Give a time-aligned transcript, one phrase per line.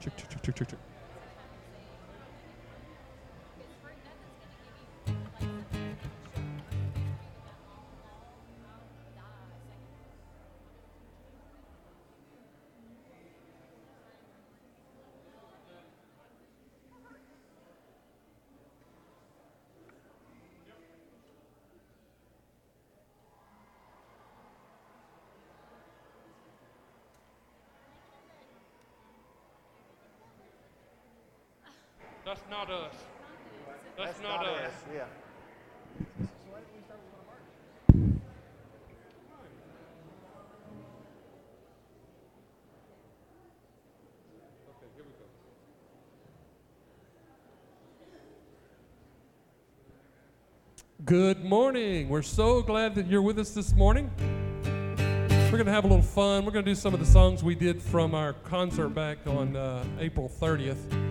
[0.00, 0.97] Check, check, check,
[32.68, 32.90] check, check,
[33.66, 33.96] check.
[33.96, 34.46] That's not us.
[34.46, 34.72] That's, not, us.
[34.94, 35.04] Yeah.
[44.68, 45.24] Okay, here we go.
[51.04, 52.08] Good morning.
[52.08, 54.10] We're so glad that you're with us this morning.
[55.50, 56.44] We're going to have a little fun.
[56.44, 59.56] We're going to do some of the songs we did from our concert back on
[59.56, 61.07] uh, April 30th.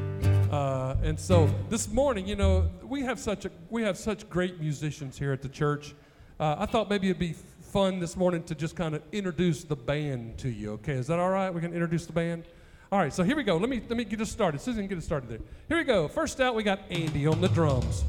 [0.58, 4.60] Uh, and so this morning, you know, we have such a we have such great
[4.60, 5.94] musicians here at the church.
[6.40, 7.36] Uh, I thought maybe it'd be
[7.72, 10.72] fun this morning to just kind of introduce the band to you.
[10.72, 11.54] Okay, is that all right?
[11.54, 12.46] We can introduce the band.
[12.92, 13.56] All right, so here we go.
[13.58, 14.60] Let me let me get us started.
[14.60, 15.42] Susan, get us started there.
[15.68, 16.08] Here we go.
[16.08, 18.04] First out, we got Andy on the drums.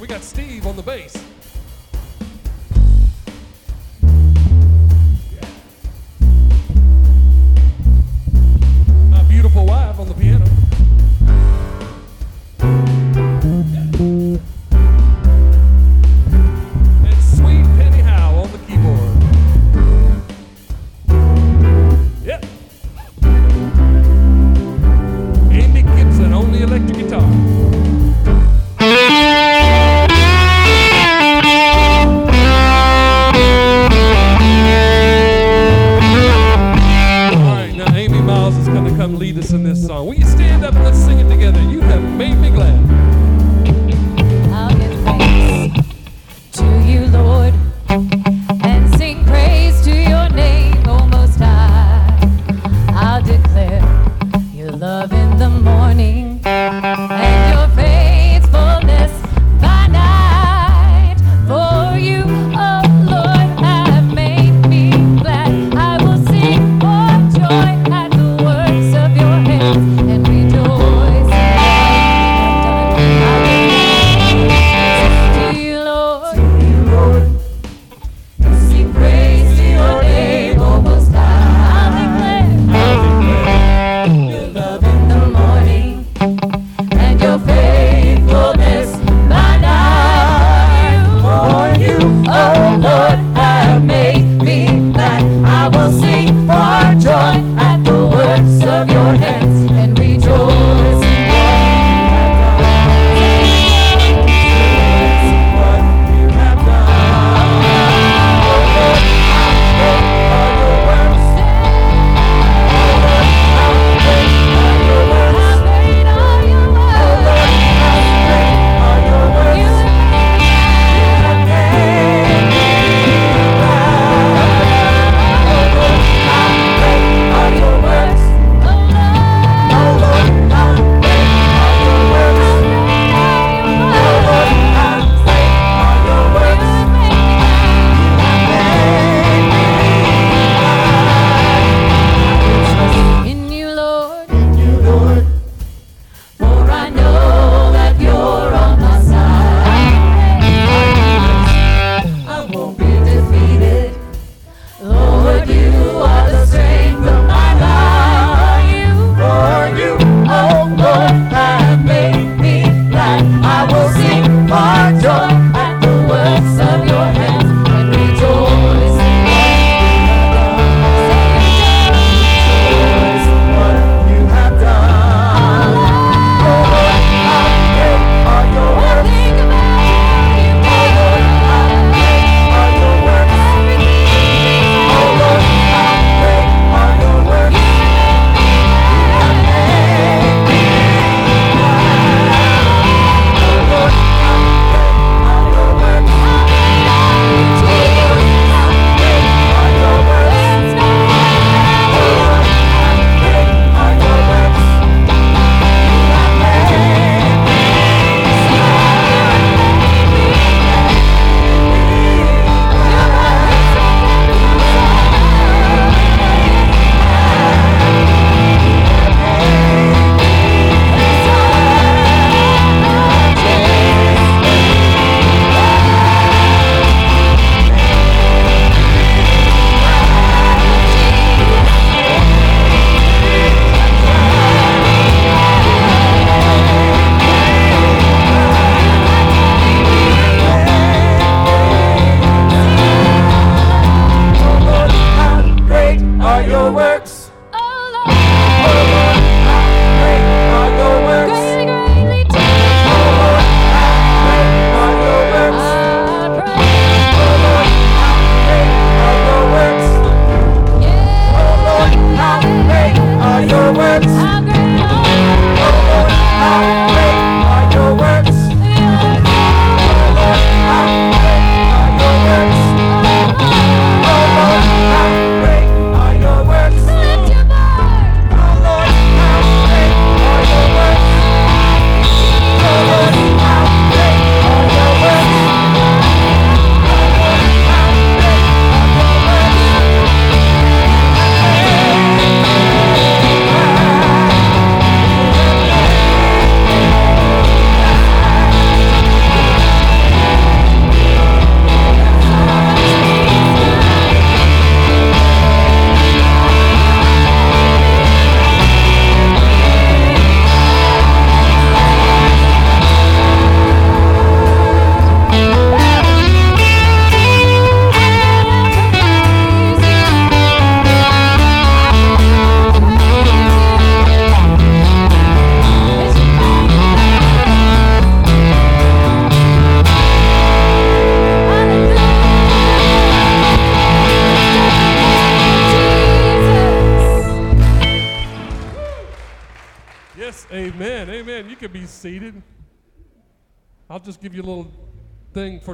[0.00, 1.33] We got Steve on the bass.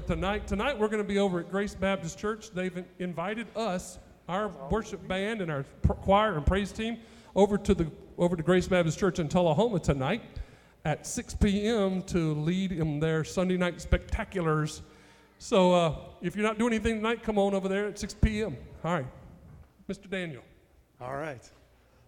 [0.00, 0.46] For tonight.
[0.46, 2.50] Tonight we're going to be over at Grace Baptist Church.
[2.50, 3.98] They've invited us,
[4.28, 6.98] our worship band and our choir and praise team,
[7.34, 10.22] over to the over to Grace Baptist Church in Tullahoma tonight
[10.84, 12.02] at 6 p.m.
[12.04, 14.80] to lead in their Sunday night spectaculars.
[15.38, 18.56] So uh, if you're not doing anything tonight, come on over there at 6 p.m.
[18.84, 19.06] All right,
[19.88, 20.08] Mr.
[20.08, 20.42] Daniel.
[21.00, 21.42] All right.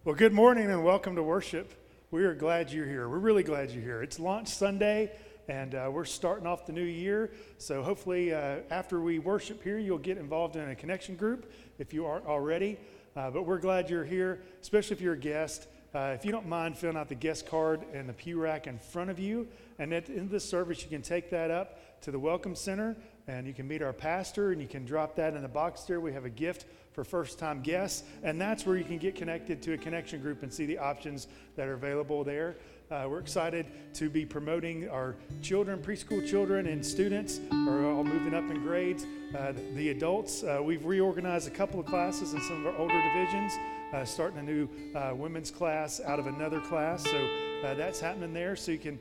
[0.03, 1.73] Well, good morning and welcome to worship.
[2.11, 3.09] We are glad you're here.
[3.09, 4.01] We're really glad you're here.
[4.01, 5.11] It's launch Sunday,
[5.47, 7.31] and uh, we're starting off the new year.
[7.57, 11.93] So hopefully, uh, after we worship here, you'll get involved in a connection group if
[11.93, 12.79] you aren't already.
[13.15, 15.67] Uh, but we're glad you're here, especially if you're a guest.
[15.93, 18.79] Uh, if you don't mind filling out the guest card and the pew rack in
[18.79, 19.47] front of you,
[19.77, 22.55] and at the end of the service, you can take that up to the Welcome
[22.55, 22.97] Center
[23.27, 25.99] and you can meet our pastor and you can drop that in the box there.
[25.99, 29.61] We have a gift for first time guests, and that's where you can get connected
[29.63, 32.55] to a connection group and see the options that are available there.
[32.93, 38.35] Uh, we're excited to be promoting our children, preschool children, and students are all moving
[38.35, 39.07] up in grades.
[39.35, 43.01] Uh, the adults, uh, we've reorganized a couple of classes in some of our older
[43.01, 43.51] divisions,
[43.93, 47.03] uh, starting a new uh, women's class out of another class.
[47.03, 47.17] So
[47.63, 48.99] uh, that's happening there, so you can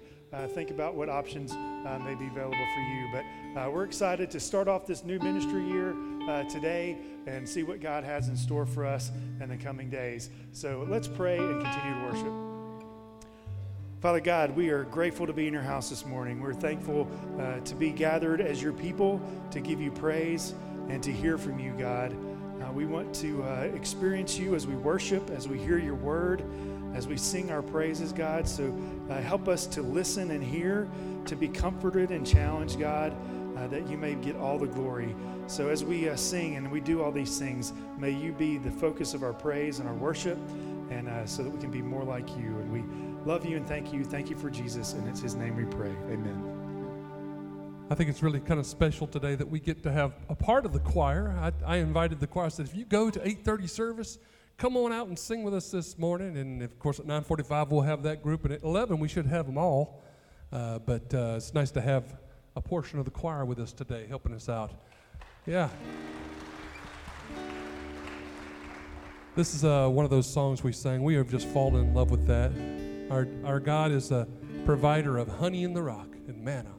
[0.55, 3.11] think about what options may be available for you.
[3.55, 5.95] But we're excited to start off this new ministry year
[6.51, 6.97] today
[7.27, 9.11] and see what God has in store for us
[9.43, 10.31] in the coming days.
[10.53, 12.52] So let's pray and continue to worship.
[14.03, 16.41] Father God, we are grateful to be in your house this morning.
[16.41, 19.21] We're thankful uh, to be gathered as your people
[19.53, 20.55] to give you praise
[20.89, 22.13] and to hear from you, God.
[22.61, 26.43] Uh, we want to uh, experience you as we worship, as we hear your word,
[26.95, 28.49] as we sing our praises, God.
[28.49, 28.77] So
[29.09, 30.91] uh, help us to listen and hear,
[31.27, 33.17] to be comforted and challenged, God
[33.57, 35.15] uh, that you may get all the glory.
[35.47, 38.71] So as we uh, sing and we do all these things, may you be the
[38.71, 40.39] focus of our praise and our worship,
[40.91, 42.59] and so that we can be more like you.
[42.59, 42.81] And we
[43.25, 44.05] love you and thank you.
[44.05, 45.95] Thank you for Jesus, and it's His name we pray.
[46.11, 47.87] Amen.
[47.91, 50.65] I think it's really kind of special today that we get to have a part
[50.65, 51.37] of the choir.
[51.41, 52.47] I, I invited the choir.
[52.47, 54.19] I said, if you go to 8:30 service,
[54.57, 56.37] come on out and sing with us this morning.
[56.37, 59.47] And of course, at 9:45 we'll have that group, and at 11 we should have
[59.47, 60.03] them all.
[60.53, 62.17] Uh, but uh, it's nice to have
[62.57, 64.73] a portion of the choir with us today, helping us out.
[65.47, 65.69] Yeah.
[69.35, 71.03] This is uh, one of those songs we sang.
[71.03, 72.82] We have just fallen in love with that.
[73.13, 74.27] Our, our God is a
[74.65, 76.71] provider of honey in the rock and manna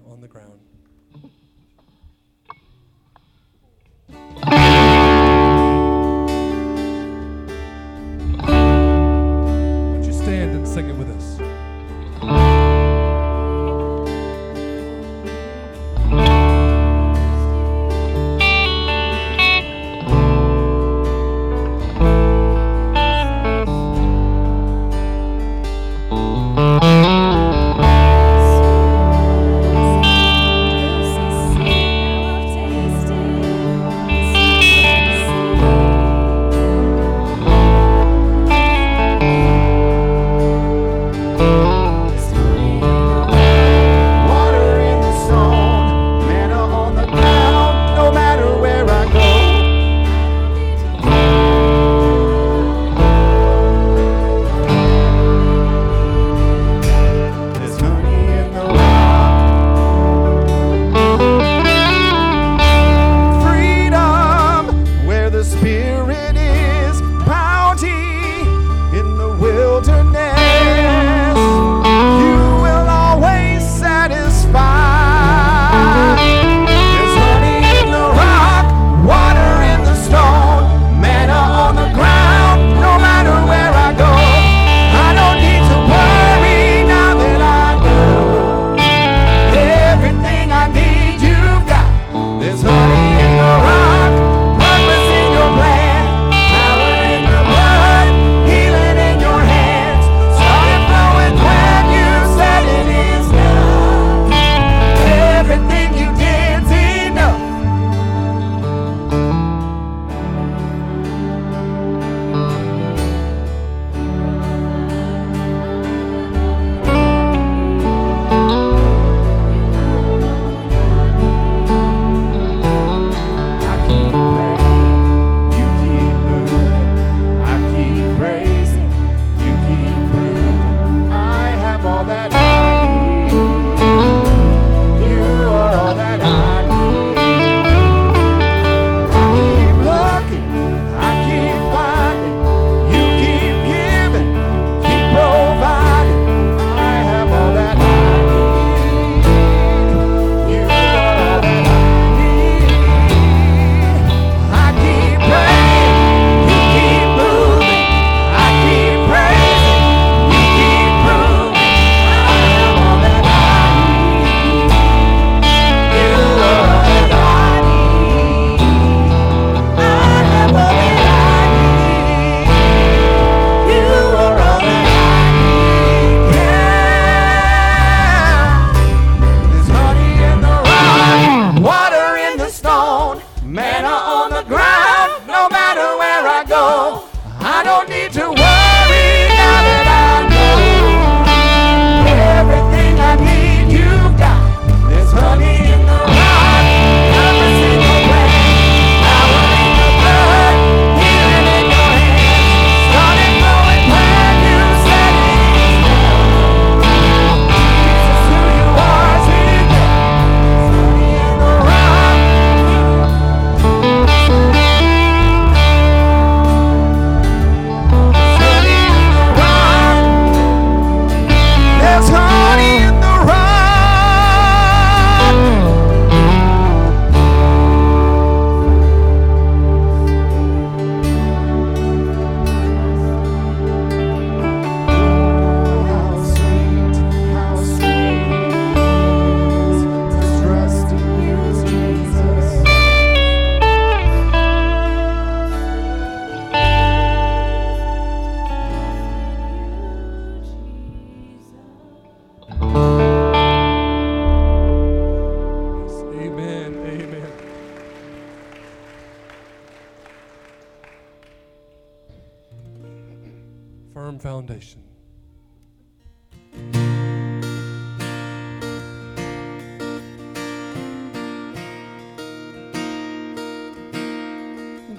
[264.63, 264.83] salvation.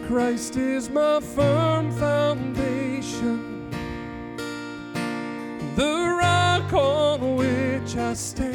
[0.07, 3.71] Christ is my firm foundation,
[5.77, 8.54] the rock on which I stand.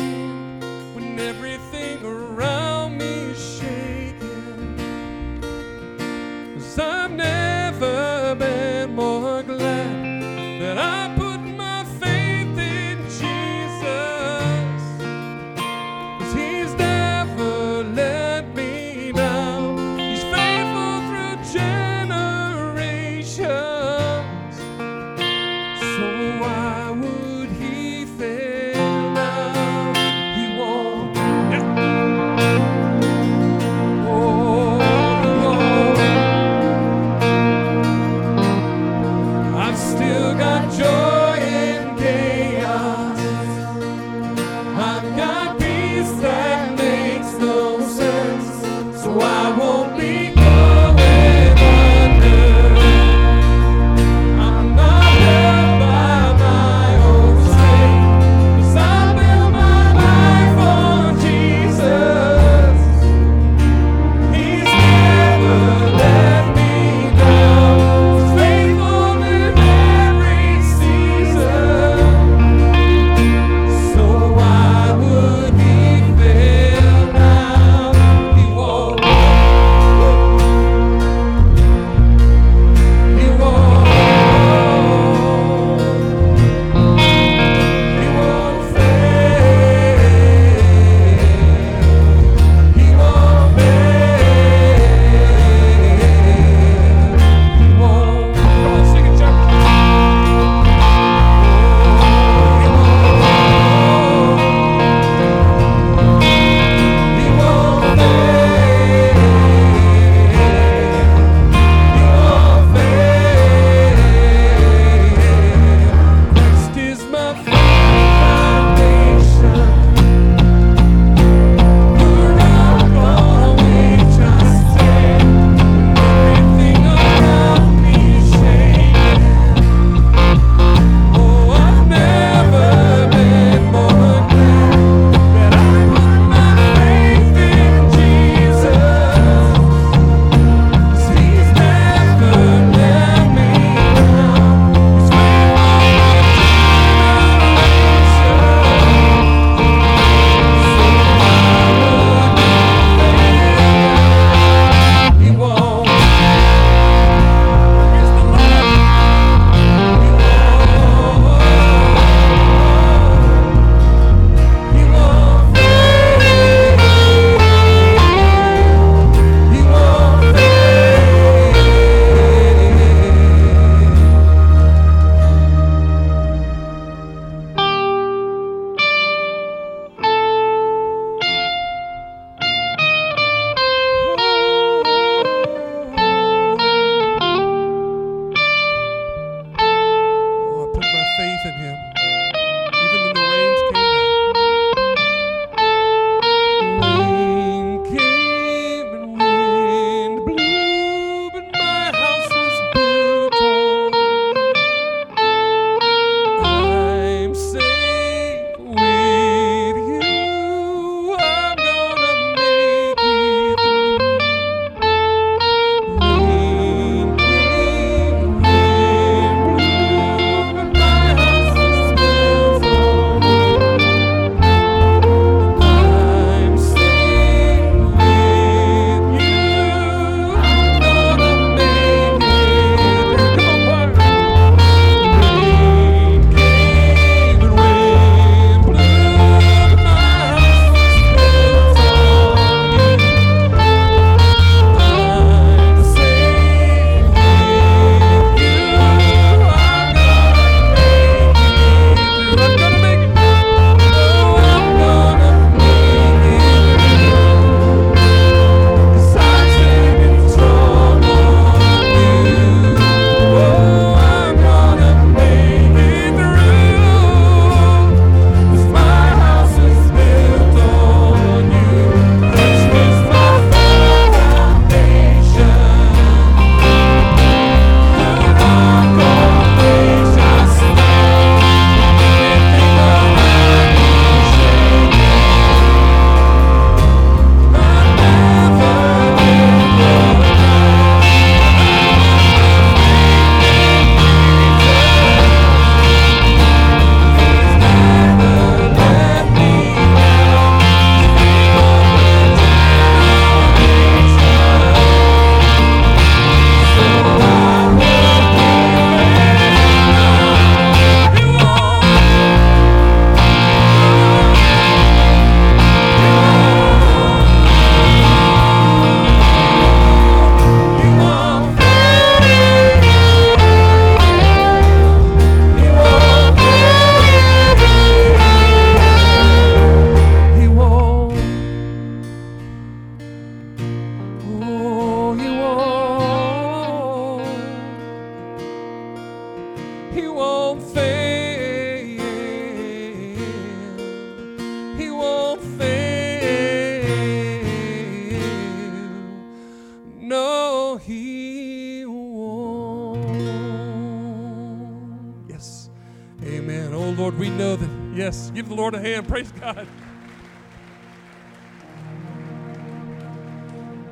[359.09, 359.67] Praise God.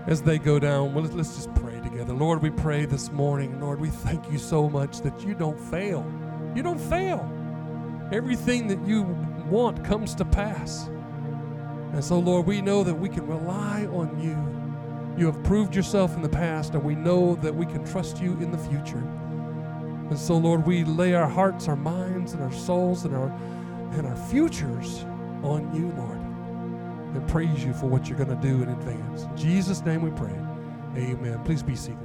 [0.05, 2.13] as they go down, well, let's just pray together.
[2.13, 3.59] Lord, we pray this morning.
[3.59, 6.05] Lord, we thank you so much that you don't fail.
[6.55, 7.27] You don't fail.
[8.13, 9.03] Everything that you
[9.49, 10.87] want comes to pass.
[11.93, 14.37] And so, Lord, we know that we can rely on you.
[15.19, 18.33] You have proved yourself in the past, and we know that we can trust you
[18.33, 19.03] in the future.
[20.09, 23.35] And so, Lord, we lay our hearts, our minds, and our souls and our
[23.91, 25.05] and our futures
[25.43, 26.27] on you, Lord
[27.17, 29.23] and praise you for what you're going to do in advance.
[29.23, 30.33] In Jesus' name we pray.
[30.95, 31.41] Amen.
[31.43, 31.97] Please be seated.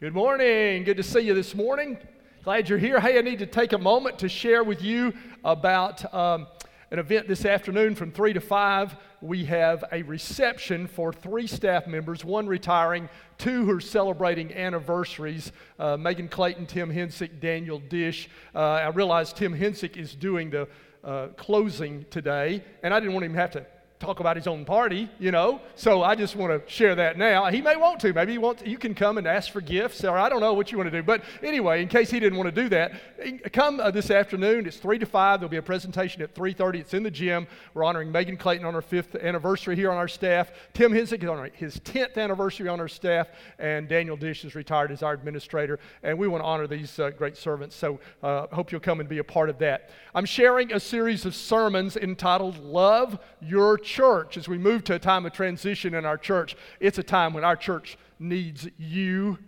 [0.00, 0.84] Good morning.
[0.84, 1.96] Good to see you this morning.
[2.42, 3.00] Glad you're here.
[3.00, 6.46] Hey, I need to take a moment to share with you about um,
[6.94, 11.88] an event this afternoon from 3 to 5 we have a reception for three staff
[11.88, 18.28] members, one retiring, two who are celebrating anniversaries uh, Megan Clayton, Tim Hensick, Daniel Dish.
[18.54, 20.68] Uh, I realize Tim Hensick is doing the
[21.02, 23.66] uh, closing today, and I didn't want him to have to
[24.00, 25.60] talk about his own party, you know.
[25.76, 27.46] So I just want to share that now.
[27.46, 28.12] He may want to.
[28.12, 30.72] Maybe he wants, you can come and ask for gifts, or I don't know what
[30.72, 31.02] you want to do.
[31.02, 34.66] But anyway, in case he didn't want to do that, come uh, this afternoon.
[34.66, 35.40] It's 3 to 5.
[35.40, 36.80] There'll be a presentation at 3.30.
[36.80, 37.46] It's in the gym.
[37.72, 40.50] We're honoring Megan Clayton on her fifth anniversary here on our staff.
[40.72, 43.28] Tim Hensick is on his 10th anniversary on our staff,
[43.58, 45.78] and Daniel Dish is retired as our administrator.
[46.02, 47.76] And we want to honor these uh, great servants.
[47.76, 49.90] So uh, hope you'll come and be a part of that.
[50.14, 54.98] I'm sharing a series of sermons entitled Love Your church, as we move to a
[54.98, 59.38] time of transition in our church, it's a time when our church needs you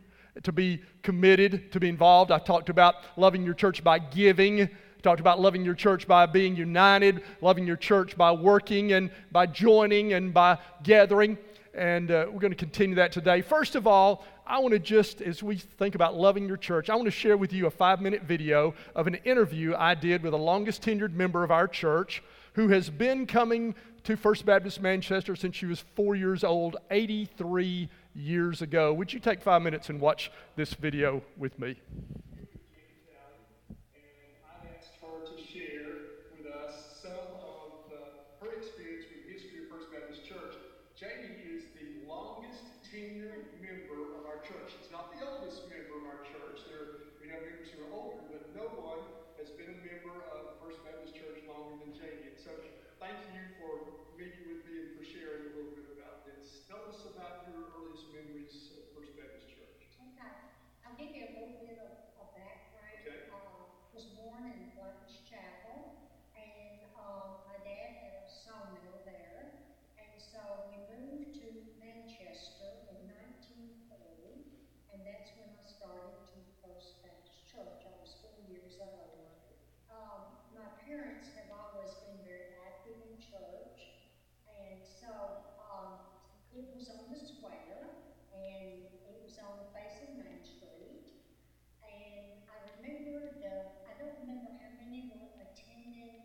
[0.42, 2.30] to be committed, to be involved.
[2.30, 4.68] I talked about loving your church by giving.
[5.02, 9.46] talked about loving your church by being united, loving your church by working and by
[9.46, 11.38] joining and by gathering.
[11.74, 13.42] And uh, we're going to continue that today.
[13.42, 16.94] First of all, I want to just, as we think about loving your church, I
[16.94, 20.32] want to share with you a five minute video of an interview I did with
[20.32, 22.22] the longest tenured member of our church
[22.54, 23.74] who has been coming
[24.06, 28.92] to First Baptist Manchester since she was four years old, 83 years ago.
[28.94, 31.74] Would you take five minutes and watch this video with me?
[86.56, 87.92] It was on the square,
[88.32, 91.04] and it was on the face of Main Street.
[91.84, 96.16] And I remember the, I don't remember how many were attending,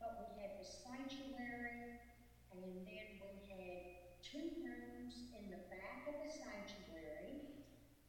[0.00, 1.92] but we had the sanctuary,
[2.50, 3.80] and then we had
[4.22, 7.44] two rooms in the back of the sanctuary,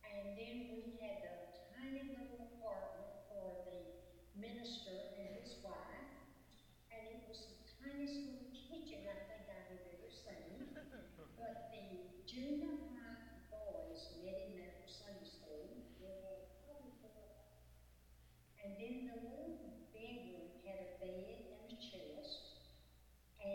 [0.03, 1.35] and then we had the
[1.75, 3.83] tiny little apartment for the
[4.33, 6.07] minister and his wife,
[6.91, 8.44] and it was the tiniest little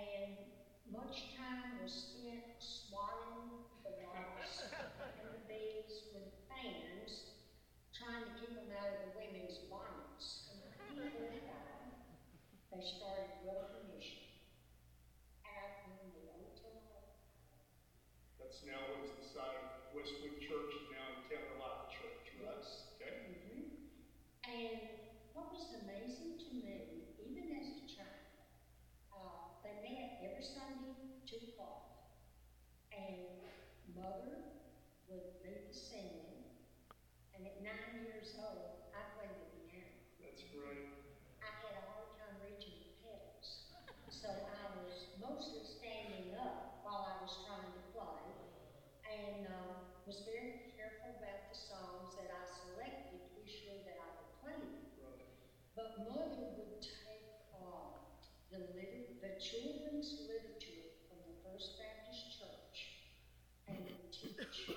[0.00, 0.32] and
[1.36, 7.36] time was spent swatting the rocks and the bees with fans,
[7.92, 10.48] trying to keep them out of the women's bonnets.
[10.52, 10.60] And.
[12.70, 14.24] They started recognition
[15.44, 16.80] out in the open.
[18.38, 22.30] That's now what is the side of Westwood Church and now in Taylor Life Church,
[22.40, 22.56] right?
[22.56, 22.94] Yes.
[22.96, 23.36] Okay.
[23.36, 23.74] Mm-hmm.
[24.48, 24.80] And
[25.34, 26.89] what was amazing to me
[33.10, 33.50] And
[33.96, 34.38] mother
[35.08, 36.44] would lead the singing.
[37.34, 39.90] And at nine years old, I played the piano.
[40.20, 40.86] That's great.
[41.42, 43.66] I had a hard time reaching the pedals.
[44.08, 48.34] So I was mostly standing up while I was trying to play.
[49.04, 53.96] And uh, was very careful about the songs that I selected to be sure that
[53.98, 55.20] I could play them.
[55.74, 57.96] But mother would take uh,
[58.50, 62.92] the, liter- the children's literature from the First Baptist Church
[63.66, 64.70] and would teach.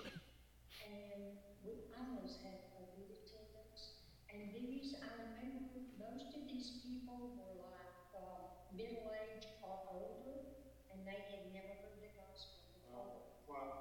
[0.79, 1.37] And
[2.03, 3.91] we almost had a good attendance.
[4.29, 10.43] And these, I remember, most of these people were like uh, middle age or older,
[10.91, 13.21] and they had never heard the gospel before.
[13.47, 13.75] Wow,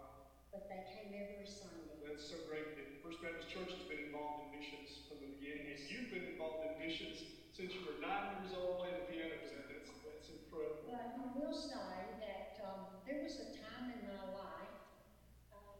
[0.50, 1.98] But they came every Sunday.
[2.02, 5.68] that's so great that First Baptist Church has been involved in missions from the beginning,
[5.68, 9.34] and you've been involved in missions since you were nine years old playing the piano.
[9.68, 10.94] That's, that's incredible.
[11.14, 14.76] But I will say that um, there was a time in my life,
[15.52, 15.78] um,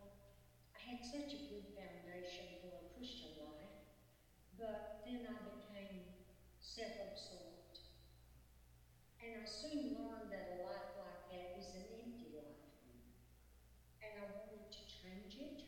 [0.75, 3.73] I had such a good foundation for a Christian life,
[4.63, 6.07] but then I became
[6.61, 7.81] self-absorbed.
[9.21, 12.71] And I soon learned that a life like that is an empty life.
[14.03, 15.63] And I wanted to change it,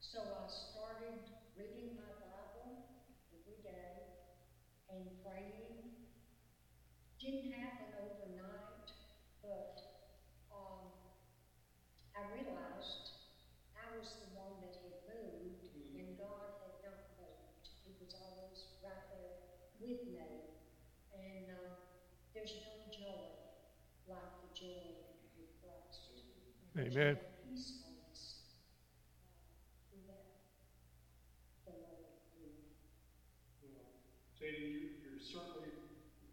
[0.00, 1.20] so I started
[1.56, 2.78] reading my Bible
[3.32, 4.06] every day
[4.88, 5.86] and praying
[7.18, 8.92] didn't happen overnight,
[9.42, 9.82] but
[10.52, 10.90] um,
[12.14, 13.12] I realized
[13.76, 17.70] I was the one that had moved, and God had not moved.
[17.84, 19.36] He was always right there
[19.86, 20.18] with me.
[21.14, 21.78] And um,
[22.34, 23.22] there's no joy
[24.10, 24.82] like the joy
[25.38, 26.10] with Christ.
[26.74, 27.14] Amen.
[27.14, 28.50] no peacefulness
[29.94, 30.10] uh,
[31.70, 32.18] without
[33.62, 33.94] the Lord.
[34.34, 35.70] Janie, you, you're certainly,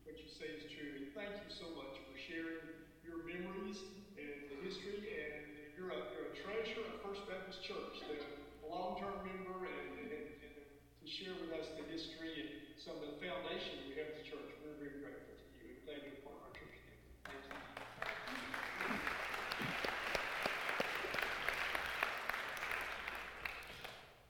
[0.02, 3.78] what you say is true, and thank you so much for sharing your memories
[4.18, 5.46] and the history, and
[5.78, 10.10] you're a, you're a treasure of First Baptist Church, the a long-term member, and, and,
[10.10, 14.52] and to share with us the history and of the foundation we have a church.
[14.62, 16.76] We're very grateful to you, and glad you're part of our church.
[16.76, 17.62] You.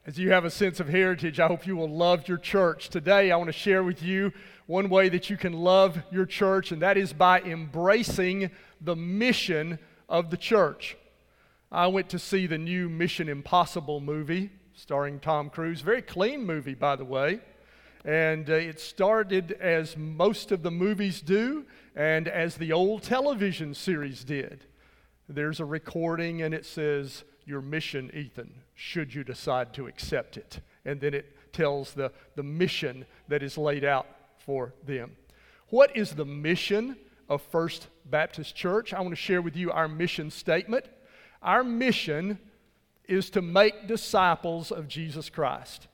[0.06, 2.90] As you have a sense of heritage, I hope you will love your church.
[2.90, 4.32] Today, I want to share with you
[4.68, 9.80] one way that you can love your church, and that is by embracing the mission
[10.08, 10.96] of the church.
[11.72, 15.82] I went to see the new Mission Impossible movie starring Tom Cruise.
[15.82, 17.40] Very clean movie, by the way.
[18.06, 23.74] And uh, it started as most of the movies do, and as the old television
[23.74, 24.66] series did.
[25.30, 30.60] There's a recording, and it says, Your mission, Ethan, should you decide to accept it.
[30.84, 35.16] And then it tells the, the mission that is laid out for them.
[35.70, 36.98] What is the mission
[37.30, 38.94] of First Baptist Church?
[38.94, 40.86] I want to share with you our mission statement.
[41.42, 42.38] Our mission
[43.08, 45.88] is to make disciples of Jesus Christ.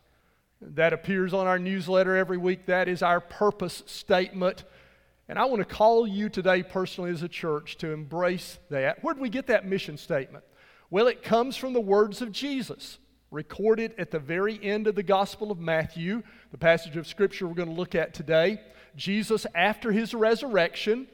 [0.62, 2.66] That appears on our newsletter every week.
[2.66, 4.66] That is our purpose statement.
[5.30, 9.04] And I want to call you today, personally, as a church, to embrace that.
[9.04, 10.44] Where did we get that mission statement?
[10.90, 12.98] Well, it comes from the words of Jesus,
[13.32, 17.54] recorded at the very end of the Gospel of Matthew, the passage of Scripture we're
[17.54, 18.60] going to look at today.
[18.96, 21.08] Jesus, after his resurrection,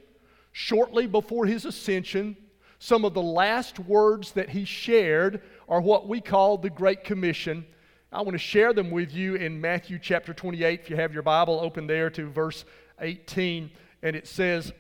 [0.54, 2.38] shortly before his ascension,
[2.80, 7.66] some of the last words that he shared are what we call the Great Commission.
[8.12, 10.82] I want to share them with you in Matthew chapter 28.
[10.82, 12.64] If you have your Bible, open there to verse
[13.02, 13.72] 18.
[14.04, 14.72] And it says,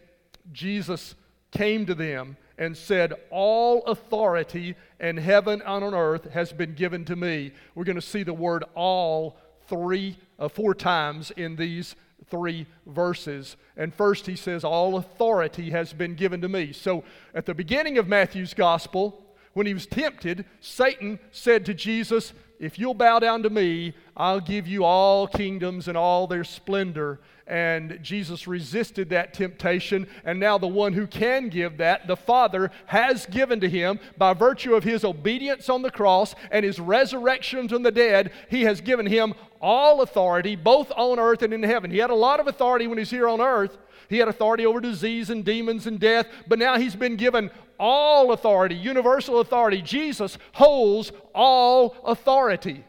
[0.52, 1.16] Jesus
[1.52, 7.04] came to them and said, All authority in heaven and on earth has been given
[7.06, 7.52] to me.
[7.74, 11.96] We're going to see the word all three, uh, four times in these
[12.30, 13.58] three verses.
[13.76, 16.72] And first he says, All authority has been given to me.
[16.72, 22.34] So at the beginning of Matthew's gospel, when he was tempted, Satan said to Jesus,
[22.60, 27.20] If you'll bow down to me, I'll give you all kingdoms and all their splendor.
[27.48, 30.08] And Jesus resisted that temptation.
[30.24, 34.34] And now, the one who can give that, the Father, has given to him by
[34.34, 38.32] virtue of his obedience on the cross and his resurrection from the dead.
[38.50, 41.92] He has given him all authority, both on earth and in heaven.
[41.92, 43.78] He had a lot of authority when he's here on earth.
[44.10, 48.32] He had authority over disease and demons and death, but now he's been given all
[48.32, 49.82] authority, universal authority.
[49.82, 52.84] Jesus holds all authority.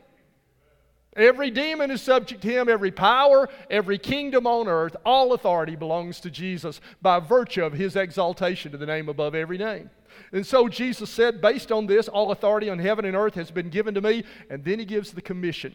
[1.17, 6.21] Every demon is subject to him, every power, every kingdom on earth, all authority belongs
[6.21, 9.89] to Jesus by virtue of his exaltation to the name above every name.
[10.33, 13.71] And so Jesus said, based on this, all authority on heaven and earth has been
[13.71, 14.25] given to me.
[14.51, 15.75] And then he gives the commission.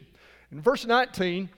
[0.51, 1.49] In verse 19,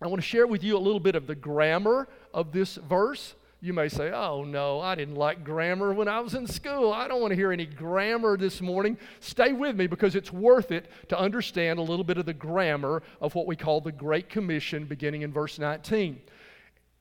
[0.00, 3.34] I want to share with you a little bit of the grammar of this verse.
[3.62, 6.92] You may say, Oh, no, I didn't like grammar when I was in school.
[6.92, 8.98] I don't want to hear any grammar this morning.
[9.20, 13.02] Stay with me because it's worth it to understand a little bit of the grammar
[13.22, 16.20] of what we call the Great Commission beginning in verse 19.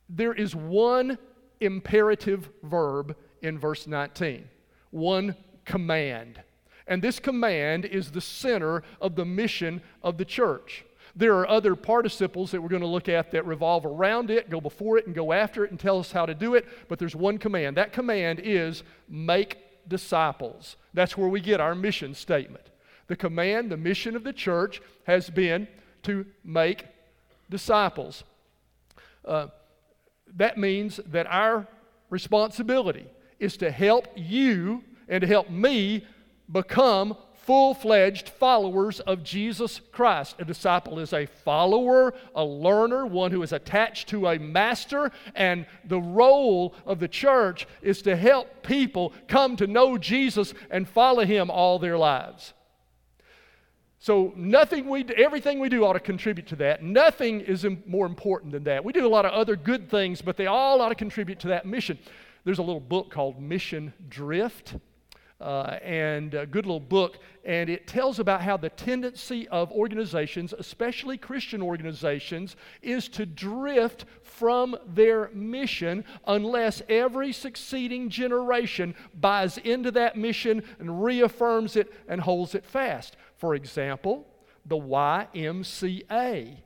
[0.07, 1.17] There is one
[1.59, 4.47] imperative verb in verse 19,
[4.91, 6.41] one command.
[6.87, 10.85] And this command is the center of the mission of the church.
[11.15, 14.59] There are other participles that we're going to look at that revolve around it, go
[14.59, 16.65] before it, and go after it and tell us how to do it.
[16.89, 17.77] But there's one command.
[17.77, 20.75] That command is make disciples.
[20.93, 22.69] That's where we get our mission statement.
[23.07, 25.67] The command, the mission of the church has been
[26.03, 26.85] to make
[27.49, 28.23] disciples.
[29.23, 29.47] Uh,
[30.35, 31.67] that means that our
[32.09, 33.05] responsibility
[33.39, 36.05] is to help you and to help me
[36.51, 40.35] become full fledged followers of Jesus Christ.
[40.39, 45.65] A disciple is a follower, a learner, one who is attached to a master, and
[45.85, 51.23] the role of the church is to help people come to know Jesus and follow
[51.23, 52.53] him all their lives.
[53.99, 56.83] So nothing we everything we do ought to contribute to that.
[56.83, 58.85] Nothing is more important than that.
[58.85, 61.47] We do a lot of other good things, but they all ought to contribute to
[61.49, 61.97] that mission.
[62.43, 64.75] There's a little book called Mission Drift.
[65.45, 70.55] Uh, and a good little book, and it tells about how the tendency of organizations,
[70.57, 79.91] especially Christian organizations, is to drift from their mission unless every succeeding generation buys into
[79.91, 83.15] that mission and reaffirms it and holds it fast.
[83.35, 84.25] For example,
[84.65, 86.57] the YMCA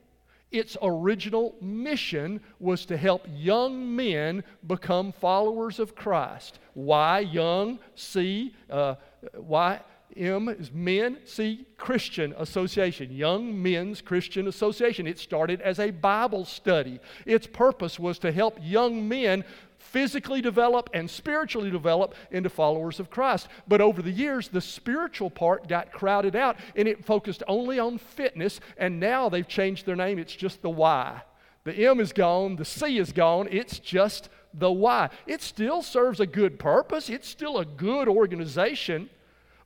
[0.52, 6.60] its original mission was to help young men become followers of Christ.
[6.74, 8.96] Why young, C, uh,
[9.36, 9.80] Y,
[10.18, 15.06] M is men, C, Christian Association, Young Men's Christian Association.
[15.06, 17.00] It started as a Bible study.
[17.26, 19.44] Its purpose was to help young men
[19.80, 23.48] physically develop and spiritually develop into followers of Christ.
[23.68, 27.98] But over the years, the spiritual part got crowded out and it focused only on
[27.98, 30.20] fitness, and now they've changed their name.
[30.20, 31.22] It's just the Y.
[31.63, 35.10] The M is gone, the C is gone, it's just the Y.
[35.28, 39.10] It still serves a good purpose, it's still a good organization,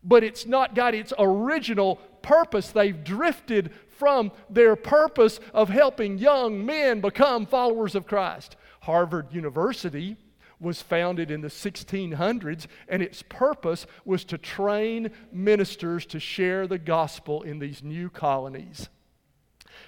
[0.03, 2.69] but it's not got its original purpose.
[2.71, 8.55] They've drifted from their purpose of helping young men become followers of Christ.
[8.83, 10.17] Harvard University
[10.59, 16.77] was founded in the 1600s, and its purpose was to train ministers to share the
[16.77, 18.89] gospel in these new colonies.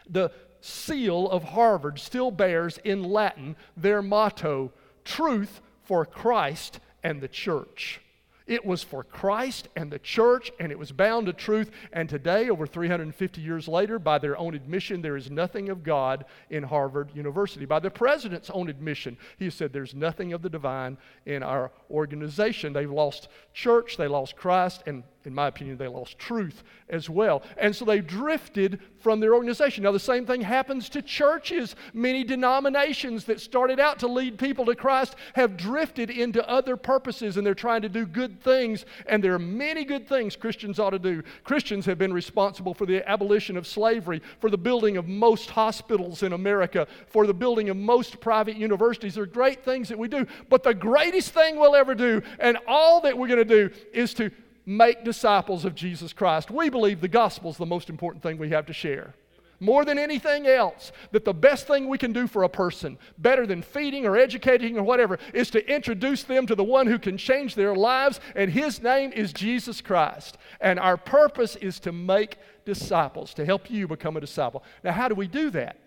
[0.10, 0.32] The
[0.62, 4.72] seal of Harvard still bears in Latin their motto
[5.04, 8.02] truth for Christ and the church.
[8.48, 11.72] It was for Christ and the church, and it was bound to truth.
[11.92, 16.26] And today, over 350 years later, by their own admission, there is nothing of God
[16.52, 17.66] in Harvard University.
[17.66, 22.72] By the president's own admission, he said there's nothing of the divine in our organization.
[22.72, 27.44] They've lost church, they lost Christ, and in my opinion, they lost truth as well.
[27.58, 29.84] And so they drifted from their organization.
[29.84, 31.76] Now, the same thing happens to churches.
[31.94, 37.38] Many denominations that started out to lead people to Christ have drifted into other purposes
[37.38, 38.86] and they're trying to do good things.
[39.08, 41.24] And there are many good things Christians ought to do.
[41.44, 46.24] Christians have been responsible for the abolition of slavery, for the building of most hospitals
[46.24, 49.16] in America, for the building of most private universities.
[49.16, 50.26] There are great things that we do.
[50.50, 54.14] But the greatest thing we'll ever do, and all that we're going to do, is
[54.16, 54.32] to
[54.66, 56.50] make disciples of Jesus Christ.
[56.50, 59.14] We believe the gospel is the most important thing we have to share.
[59.60, 63.48] More than anything else, that the best thing we can do for a person, better
[63.48, 67.18] than feeding or educating or whatever, is to introduce them to the one who can
[67.18, 70.38] change their lives, and his name is Jesus Christ.
[70.60, 74.64] And our purpose is to make disciples, to help you become a disciple.
[74.84, 75.80] Now, how do we do that?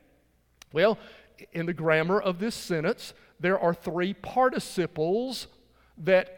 [0.72, 0.98] Well,
[1.52, 5.46] in the grammar of this sentence, there are three participles
[5.98, 6.37] that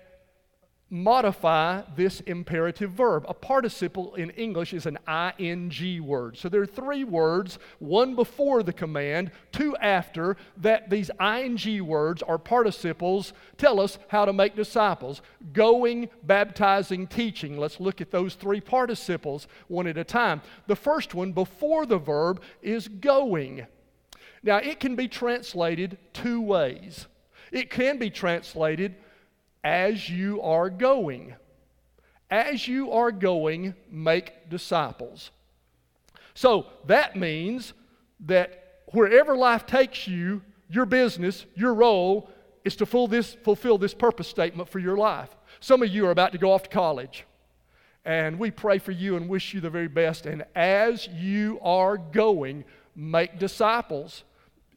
[0.90, 3.24] modify this imperative verb.
[3.28, 4.98] A participle in English is an
[5.38, 6.36] ing word.
[6.36, 12.22] So there are three words, one before the command, two after, that these ing words
[12.22, 15.22] are participles tell us how to make disciples.
[15.52, 17.56] Going, baptizing, teaching.
[17.56, 20.42] Let's look at those three participles one at a time.
[20.66, 23.66] The first one before the verb is going.
[24.42, 27.06] Now, it can be translated two ways.
[27.52, 28.96] It can be translated
[29.62, 31.34] as you are going.
[32.30, 35.30] As you are going, make disciples.
[36.34, 37.72] So that means
[38.26, 42.30] that wherever life takes you, your business, your role
[42.64, 45.30] is to fulfill this, fulfill this purpose statement for your life.
[45.60, 47.26] Some of you are about to go off to college,
[48.04, 50.26] and we pray for you and wish you the very best.
[50.26, 54.24] And as you are going, make disciples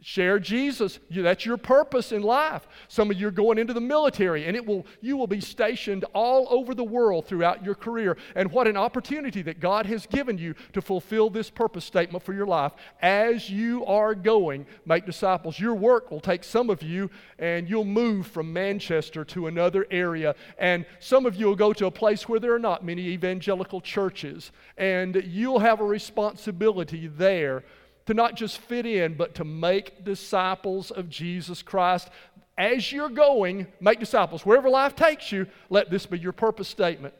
[0.05, 0.99] Share Jesus.
[1.09, 2.67] That's your purpose in life.
[2.89, 6.03] Some of you are going into the military, and it will, you will be stationed
[6.13, 8.17] all over the world throughout your career.
[8.35, 12.33] And what an opportunity that God has given you to fulfill this purpose statement for
[12.33, 12.73] your life.
[13.01, 15.57] As you are going, make disciples.
[15.57, 20.35] Your work will take some of you, and you'll move from Manchester to another area.
[20.57, 23.79] And some of you will go to a place where there are not many evangelical
[23.79, 27.63] churches, and you'll have a responsibility there
[28.05, 32.09] to not just fit in, but to make disciples of Jesus Christ.
[32.57, 34.45] As you're going, make disciples.
[34.45, 37.13] Wherever life takes you, let this be your purpose statement.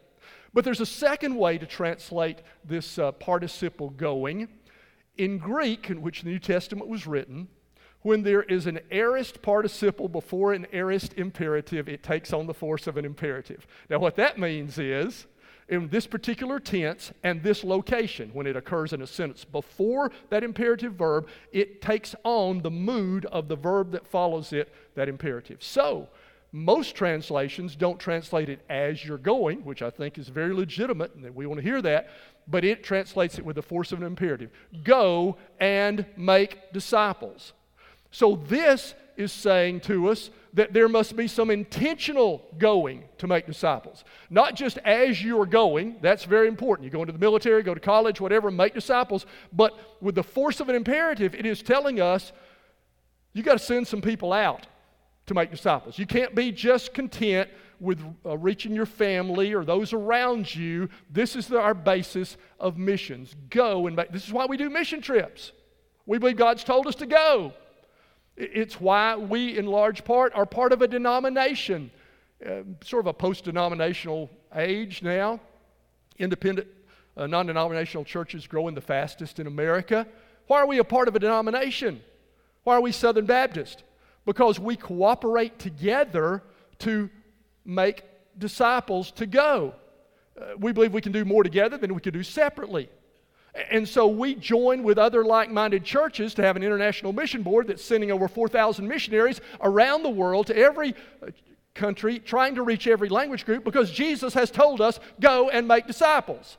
[0.54, 4.48] But there's a second way to translate this uh, participle going.
[5.18, 7.48] In Greek, in which the New Testament was written,
[8.02, 12.86] when there is an aorist participle before an aorist imperative, it takes on the force
[12.86, 13.66] of an imperative.
[13.90, 15.26] Now, what that means is
[15.70, 19.46] in this particular tense and this location when it occurs in a sentence.
[19.46, 24.74] Before that imperative verb, it takes on the mood of the verb that follows it,
[24.96, 25.64] that imperative.
[25.64, 26.10] So,
[26.56, 31.34] most translations don't translate it as you're going, which I think is very legitimate, and
[31.34, 32.12] we want to hear that,
[32.48, 34.52] but it translates it with the force of an imperative
[34.84, 37.54] Go and make disciples.
[38.12, 43.46] So, this is saying to us that there must be some intentional going to make
[43.46, 44.04] disciples.
[44.30, 46.86] Not just as you're going, that's very important.
[46.86, 49.26] You go into the military, go to college, whatever, make disciples.
[49.52, 52.32] But with the force of an imperative, it is telling us
[53.34, 54.68] you got to send some people out
[55.26, 55.98] to make disciples.
[55.98, 57.50] You can't be just content
[57.80, 60.90] with uh, reaching your family or those around you.
[61.10, 63.36] This is the, our basis of missions.
[63.50, 65.52] Go and make, this is why we do mission trips.
[66.06, 67.54] We believe God's told us to go.
[68.36, 71.92] It's why we, in large part, are part of a denomination,
[72.46, 75.40] uh, sort of a post denominational age now.
[76.18, 76.68] Independent,
[77.16, 80.08] uh, non denominational churches growing the fastest in America.
[80.48, 82.02] Why are we a part of a denomination?
[82.64, 83.84] Why are we Southern Baptist?
[84.26, 86.44] Because we cooperate together
[86.80, 87.10] to
[87.66, 88.04] make
[88.38, 89.76] disciples to go.
[90.40, 92.90] Uh, we believe we can do more together than we can do separately.
[93.70, 97.68] And so we join with other like minded churches to have an international mission board
[97.68, 101.28] that's sending over 4,000 missionaries around the world to every uh,
[101.76, 105.86] country, trying to reach every language group because Jesus has told us, go and make
[105.86, 106.58] disciples.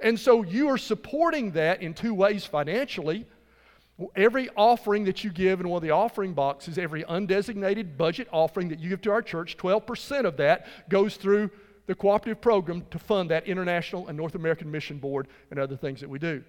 [0.00, 3.26] And so you are supporting that in two ways financially.
[4.14, 8.68] Every offering that you give in one of the offering boxes, every undesignated budget offering
[8.68, 11.50] that you give to our church, 12% of that goes through
[11.88, 16.00] the cooperative program to fund that international and North American mission board and other things
[16.00, 16.44] that we do.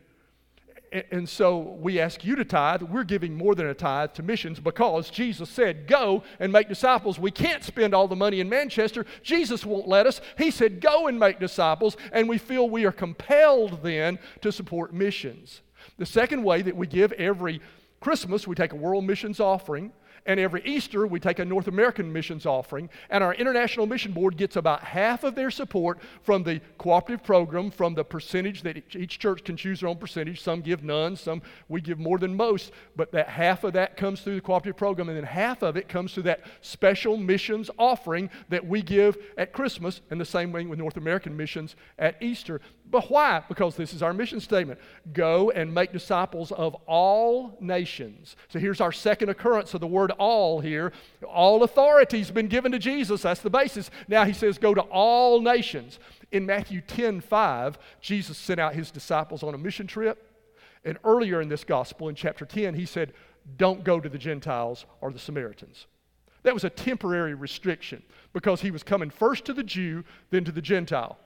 [1.12, 2.82] And so we ask you to tithe.
[2.82, 7.20] We're giving more than a tithe to missions because Jesus said, Go and make disciples.
[7.20, 9.06] We can't spend all the money in Manchester.
[9.22, 10.20] Jesus won't let us.
[10.38, 11.96] He said, Go and make disciples.
[12.12, 15.62] And we feel we are compelled then to support missions.
[15.98, 17.62] The second way that we give every
[18.02, 19.94] Christmas, we take a world missions offering.
[20.26, 24.38] And every Easter, we take a North American missions offering, and our International Mission Board
[24.38, 29.20] gets about half of their support from the cooperative program, from the percentage that each
[29.20, 30.42] church can choose their own percentage.
[30.42, 34.22] Some give none, some we give more than most, but that half of that comes
[34.22, 38.30] through the cooperative program, and then half of it comes through that special missions offering
[38.50, 42.62] that we give at Christmas, and the same way with North American missions at Easter.
[42.92, 43.44] But why?
[43.48, 44.80] Because this is our mission statement
[45.14, 48.36] go and make disciples of all nations.
[48.48, 50.92] So here's our second occurrence of the word all here.
[51.24, 53.22] All authority's been given to Jesus.
[53.22, 53.92] That's the basis.
[54.08, 56.00] Now he says, go to all nations.
[56.32, 60.26] In Matthew 10 5, Jesus sent out his disciples on a mission trip.
[60.84, 63.14] And earlier in this gospel, in chapter 10, he said,
[63.58, 65.86] don't go to the Gentiles or the Samaritans.
[66.44, 68.02] That was a temporary restriction
[68.34, 71.18] because he was coming first to the Jew, then to the Gentile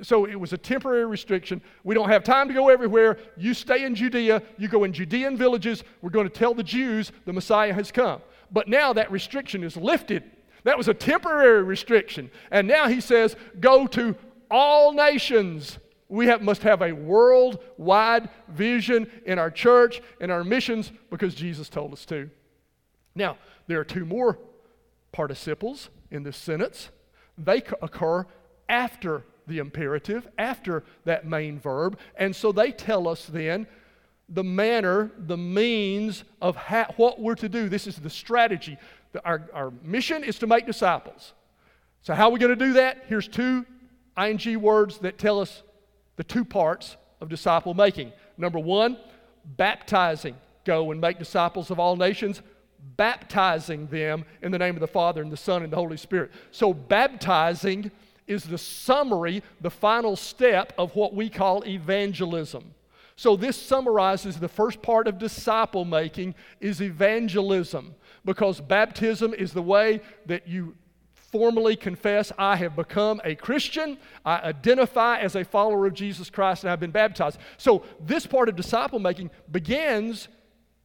[0.00, 1.60] so it was a temporary restriction.
[1.84, 3.18] We don't have time to go everywhere.
[3.36, 4.42] You stay in Judea.
[4.58, 5.84] You go in Judean villages.
[6.00, 8.20] We're going to tell the Jews the Messiah has come.
[8.50, 10.24] But now that restriction is lifted.
[10.64, 12.30] That was a temporary restriction.
[12.50, 14.14] And now he says, go to
[14.50, 15.78] all nations.
[16.08, 21.68] We have, must have a worldwide vision in our church, in our missions, because Jesus
[21.68, 22.30] told us to.
[23.14, 24.38] Now, there are two more
[25.10, 26.90] participles in this sentence.
[27.38, 28.26] They occur
[28.68, 31.98] after the imperative after that main verb.
[32.16, 33.66] And so they tell us then
[34.28, 36.56] the manner, the means of
[36.96, 37.68] what we're to do.
[37.68, 38.78] This is the strategy.
[39.12, 41.34] The, our, our mission is to make disciples.
[42.00, 43.04] So, how are we going to do that?
[43.08, 43.66] Here's two
[44.18, 45.62] ing words that tell us
[46.16, 48.12] the two parts of disciple making.
[48.36, 48.96] Number one,
[49.44, 50.36] baptizing.
[50.64, 52.40] Go and make disciples of all nations,
[52.96, 56.30] baptizing them in the name of the Father and the Son and the Holy Spirit.
[56.50, 57.90] So, baptizing
[58.26, 62.74] is the summary, the final step of what we call evangelism.
[63.16, 67.94] So this summarizes the first part of disciple making is evangelism
[68.24, 70.74] because baptism is the way that you
[71.14, 76.62] formally confess, I have become a Christian, I identify as a follower of Jesus Christ,
[76.62, 77.38] and I've been baptized.
[77.56, 80.28] So, this part of disciple making begins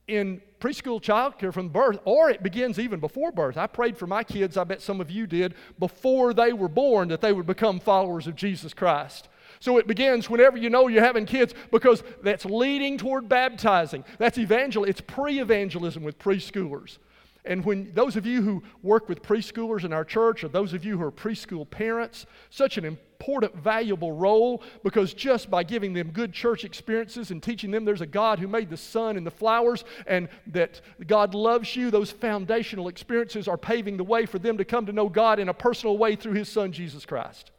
[0.07, 3.57] in preschool childcare from birth, or it begins even before birth.
[3.57, 7.07] I prayed for my kids, I bet some of you did, before they were born,
[7.09, 9.29] that they would become followers of Jesus Christ.
[9.59, 14.03] So it begins whenever you know you're having kids because that's leading toward baptizing.
[14.19, 14.83] That's evangel.
[14.83, 16.97] It's pre-evangelism with preschoolers.
[17.43, 20.83] And when those of you who work with preschoolers in our church, or those of
[20.83, 26.11] you who are preschool parents, such an important, valuable role because just by giving them
[26.11, 29.31] good church experiences and teaching them there's a God who made the sun and the
[29.31, 34.57] flowers and that God loves you, those foundational experiences are paving the way for them
[34.57, 37.51] to come to know God in a personal way through His Son, Jesus Christ.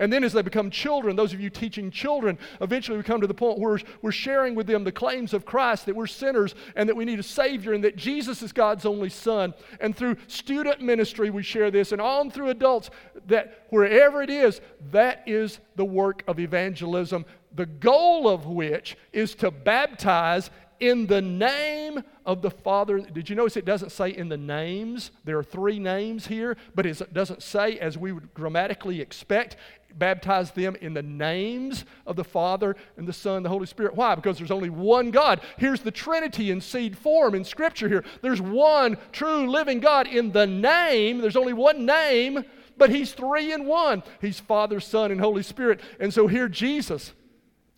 [0.00, 3.26] And then as they become children, those of you teaching children, eventually we come to
[3.26, 6.88] the point where we're sharing with them the claims of Christ that we're sinners and
[6.88, 9.54] that we need a Savior and that Jesus is God's only Son.
[9.80, 12.90] And through student ministry, we share this, and on through adults,
[13.26, 14.60] that wherever it is,
[14.90, 17.24] that is the work of evangelism,
[17.54, 20.50] the goal of which is to baptize
[20.82, 22.98] in the name of the Father.
[22.98, 25.12] Did you notice it doesn't say in the names?
[25.24, 29.56] There are three names here, but it doesn't say, as we would grammatically expect,
[29.96, 33.94] baptize them in the names of the Father and the Son and the Holy Spirit.
[33.94, 34.16] Why?
[34.16, 35.40] Because there's only one God.
[35.56, 38.04] Here's the Trinity in seed form in Scripture here.
[38.20, 41.18] There's one true living God in the name.
[41.18, 42.44] There's only one name,
[42.76, 44.02] but He's three in one.
[44.20, 45.80] He's Father, Son, and Holy Spirit.
[46.00, 47.12] And so here, Jesus,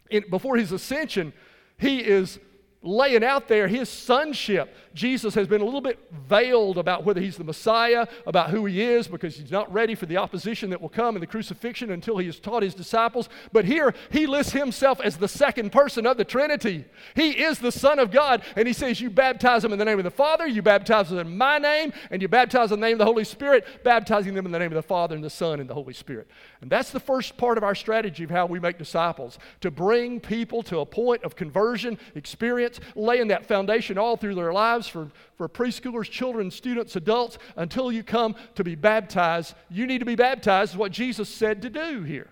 [0.08, 1.34] in, before His ascension,
[1.76, 2.38] He is
[2.84, 4.74] laying out there his sonship.
[4.92, 8.82] Jesus has been a little bit veiled about whether he's the Messiah, about who he
[8.82, 12.18] is, because he's not ready for the opposition that will come in the crucifixion until
[12.18, 13.28] he has taught his disciples.
[13.52, 16.84] But here, he lists himself as the second person of the Trinity.
[17.16, 19.98] He is the Son of God, and he says, You baptize them in the name
[19.98, 22.86] of the Father, you baptize them in my name, and you baptize them in the
[22.86, 25.30] name of the Holy Spirit, baptizing them in the name of the Father and the
[25.30, 26.28] Son and the Holy Spirit.
[26.60, 30.20] And that's the first part of our strategy of how we make disciples to bring
[30.20, 35.10] people to a point of conversion, experience laying that foundation all through their lives for,
[35.36, 39.54] for preschoolers, children, students, adults, until you come to be baptized.
[39.70, 42.30] You need to be baptized, is what Jesus said to do here.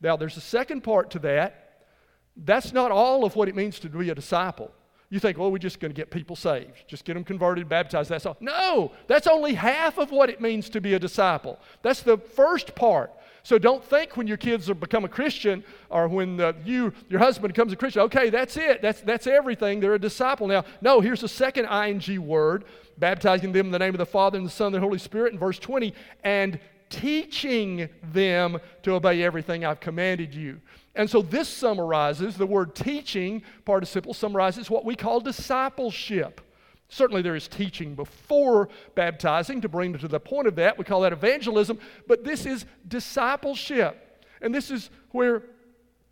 [0.00, 1.82] Now, there's a second part to that.
[2.36, 4.70] That's not all of what it means to be a disciple.
[5.10, 8.10] You think, well, we're just going to get people saved, just get them converted, baptized,
[8.10, 8.36] that's all.
[8.40, 11.60] No, that's only half of what it means to be a disciple.
[11.82, 13.12] That's the first part.
[13.44, 17.20] So don't think when your kids are become a Christian or when uh, you, your
[17.20, 18.80] husband becomes a Christian, okay, that's it.
[18.80, 19.80] That's, that's everything.
[19.80, 20.64] They're a disciple now.
[20.80, 22.64] No, here's the second ing word,
[22.96, 25.34] baptizing them in the name of the Father and the Son and the Holy Spirit
[25.34, 25.92] in verse 20,
[26.24, 30.62] and teaching them to obey everything I've commanded you.
[30.94, 36.40] And so this summarizes the word teaching, participle, summarizes what we call discipleship.
[36.94, 40.78] Certainly, there is teaching before baptizing to bring to the point of that.
[40.78, 44.22] We call that evangelism, but this is discipleship.
[44.40, 45.42] And this is where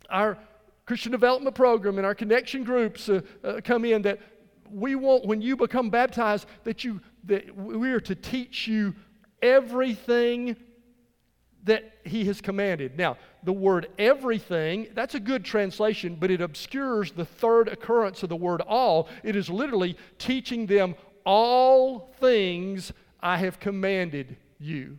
[0.09, 0.37] our
[0.85, 4.19] Christian development program and our connection groups uh, uh, come in that
[4.69, 8.93] we want, when you become baptized, that, you, that we are to teach you
[9.41, 10.57] everything
[11.63, 12.97] that he has commanded.
[12.97, 18.29] Now, the word everything, that's a good translation, but it obscures the third occurrence of
[18.29, 19.07] the word all.
[19.23, 20.95] It is literally teaching them
[21.25, 22.91] all things
[23.21, 24.97] I have commanded you.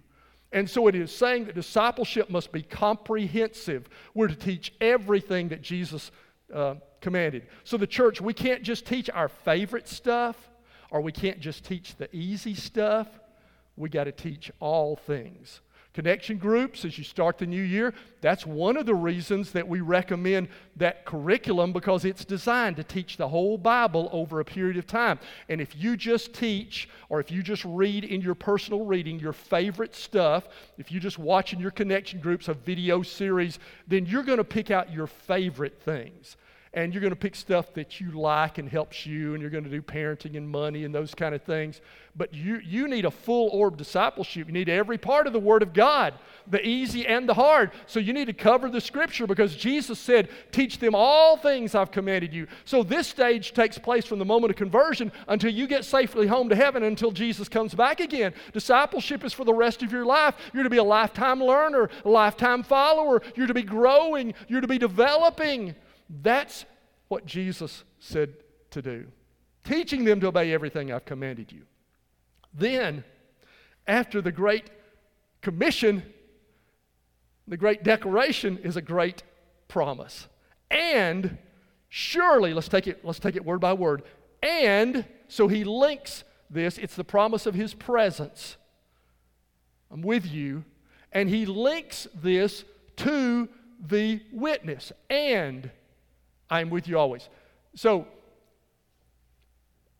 [0.52, 3.88] And so it is saying that discipleship must be comprehensive.
[4.14, 6.10] We're to teach everything that Jesus
[6.54, 7.48] uh, commanded.
[7.64, 10.36] So, the church, we can't just teach our favorite stuff,
[10.90, 13.08] or we can't just teach the easy stuff.
[13.76, 15.60] We got to teach all things.
[15.94, 19.80] Connection groups, as you start the new year, that's one of the reasons that we
[19.80, 24.88] recommend that curriculum because it's designed to teach the whole Bible over a period of
[24.88, 25.20] time.
[25.48, 29.32] And if you just teach or if you just read in your personal reading your
[29.32, 34.24] favorite stuff, if you just watch in your connection groups a video series, then you're
[34.24, 36.36] going to pick out your favorite things
[36.74, 39.62] and you're going to pick stuff that you like and helps you, and you're going
[39.62, 41.80] to do parenting and money and those kind of things.
[42.16, 44.48] But you, you need a full orb discipleship.
[44.48, 46.14] You need every part of the Word of God,
[46.48, 47.70] the easy and the hard.
[47.86, 51.92] So you need to cover the Scripture because Jesus said, Teach them all things I've
[51.92, 52.48] commanded you.
[52.64, 56.48] So this stage takes place from the moment of conversion until you get safely home
[56.48, 58.34] to heaven until Jesus comes back again.
[58.52, 60.34] Discipleship is for the rest of your life.
[60.52, 63.22] You're to be a lifetime learner, a lifetime follower.
[63.36, 65.76] You're to be growing, you're to be developing.
[66.22, 66.64] That's
[67.08, 68.34] what Jesus said
[68.70, 69.06] to do,
[69.62, 71.62] teaching them to obey everything I've commanded you.
[72.52, 73.04] Then,
[73.86, 74.70] after the Great
[75.42, 76.02] Commission,
[77.46, 79.22] the Great Declaration is a great
[79.68, 80.28] promise.
[80.70, 81.38] And
[81.96, 84.02] Surely, let's take it, let's take it word by word.
[84.42, 88.56] And so he links this, it's the promise of his presence.
[89.92, 90.64] I'm with you.
[91.12, 92.64] And he links this
[92.96, 93.48] to
[93.78, 94.90] the witness.
[95.08, 95.70] And
[96.54, 97.28] I'm with you always.
[97.74, 98.06] So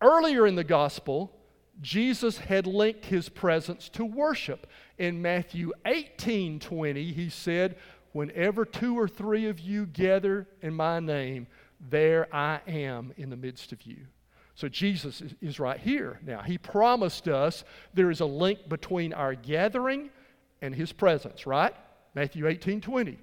[0.01, 1.33] earlier in the gospel,
[1.81, 4.69] Jesus had linked his presence to worship.
[4.97, 7.77] In Matthew 18 20, he said,
[8.13, 11.49] Whenever two or three of you gather in my name,
[11.91, 14.07] there I am in the midst of you.
[14.55, 16.21] So Jesus is, is, right here.
[16.25, 20.11] Now, he promised us there is a link between our gathering
[20.63, 21.75] and his presence, right?
[22.15, 23.19] Matthew 18 20.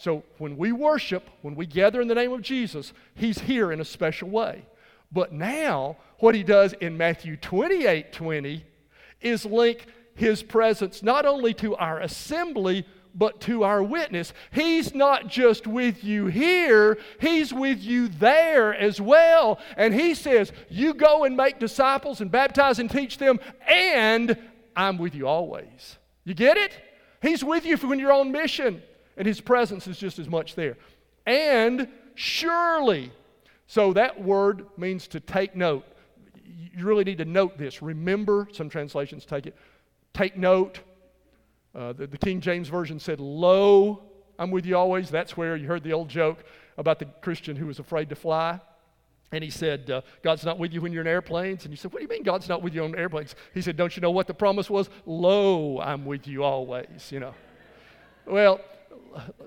[0.00, 3.82] So when we worship, when we gather in the name of Jesus, he's here in
[3.82, 4.64] a special way.
[5.12, 8.64] But now, what he does in Matthew 28 20
[9.20, 9.84] is link
[10.14, 14.32] his presence not only to our assembly, but to our witness.
[14.52, 19.58] He's not just with you here, He's with you there as well.
[19.76, 23.38] And He says, You go and make disciples and baptize and teach them,
[23.68, 24.38] and
[24.74, 25.98] I'm with you always.
[26.24, 26.72] You get it?
[27.20, 28.82] He's with you when you're on mission,
[29.20, 30.78] and His presence is just as much there.
[31.26, 33.12] And surely,
[33.66, 35.84] so that word means to take note.
[36.42, 37.82] You really need to note this.
[37.82, 39.54] Remember, some translations take it.
[40.14, 40.80] Take note.
[41.74, 44.04] Uh, the, the King James Version said, Lo,
[44.38, 45.10] I'm with you always.
[45.10, 46.42] That's where you heard the old joke
[46.78, 48.58] about the Christian who was afraid to fly.
[49.32, 51.66] And he said, uh, God's not with you when you're in airplanes.
[51.66, 53.34] And you said, What do you mean God's not with you on airplanes?
[53.52, 54.88] He said, Don't you know what the promise was?
[55.04, 57.34] Lo, I'm with you always, you know.
[58.26, 58.60] well,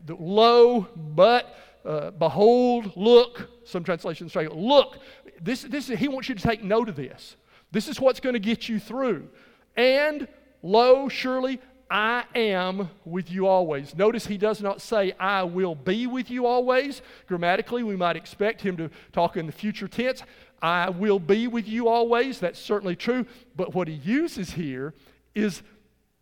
[0.08, 1.56] lo, but
[1.86, 3.50] uh, behold, look.
[3.66, 5.00] Some translations say, look.
[5.42, 7.36] This, this, he wants you to take note of this.
[7.72, 9.28] This is what's going to get you through.
[9.76, 10.28] And
[10.62, 11.60] lo, surely
[11.90, 13.96] I am with you always.
[13.96, 17.02] Notice he does not say, I will be with you always.
[17.28, 20.24] Grammatically, we might expect him to talk in the future tense.
[20.62, 22.40] I will be with you always.
[22.40, 23.26] That's certainly true.
[23.56, 24.94] But what he uses here
[25.36, 25.62] is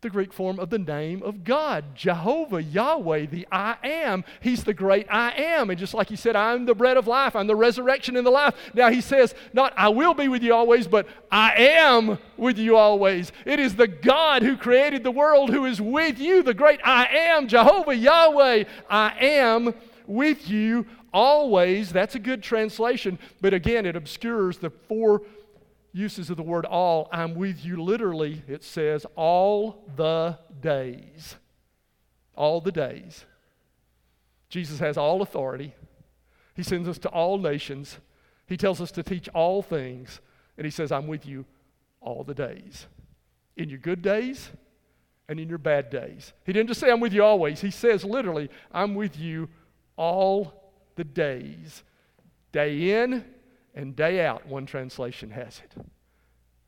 [0.02, 4.24] the Greek form of the name of God, Jehovah, Yahweh, the I am.
[4.40, 5.70] He's the great I am.
[5.70, 8.30] And just like he said, I'm the bread of life, I'm the resurrection and the
[8.30, 8.54] life.
[8.74, 12.76] Now he says, not I will be with you always, but I am with you
[12.76, 13.30] always.
[13.46, 17.06] It is the God who created the world who is with you, the great I
[17.06, 18.64] am, Jehovah, Yahweh.
[18.90, 19.72] I am
[20.08, 21.92] with you always.
[21.92, 25.22] That's a good translation, but again, it obscures the four
[25.92, 31.36] uses of the word all, I'm with you literally, it says all the days.
[32.34, 33.26] All the days.
[34.48, 35.74] Jesus has all authority.
[36.54, 37.98] He sends us to all nations.
[38.46, 40.20] He tells us to teach all things.
[40.56, 41.44] And he says, I'm with you
[42.00, 42.86] all the days.
[43.56, 44.50] In your good days
[45.28, 46.32] and in your bad days.
[46.44, 47.60] He didn't just say, I'm with you always.
[47.60, 49.48] He says literally, I'm with you
[49.96, 51.82] all the days.
[52.50, 53.24] Day in
[53.74, 55.84] and day out, one translation has it.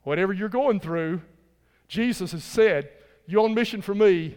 [0.03, 1.23] Whatever you're going through,
[1.89, 2.91] Jesus has said,
[3.27, 4.37] You're on mission for me.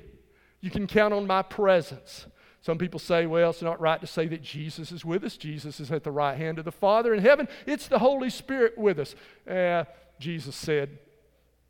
[0.61, 2.25] You can count on my presence.
[2.61, 5.37] Some people say, well, it's not right to say that Jesus is with us.
[5.37, 7.47] Jesus is at the right hand of the Father in heaven.
[7.65, 9.15] It's the Holy Spirit with us.
[9.49, 9.85] Uh,
[10.19, 10.97] Jesus said,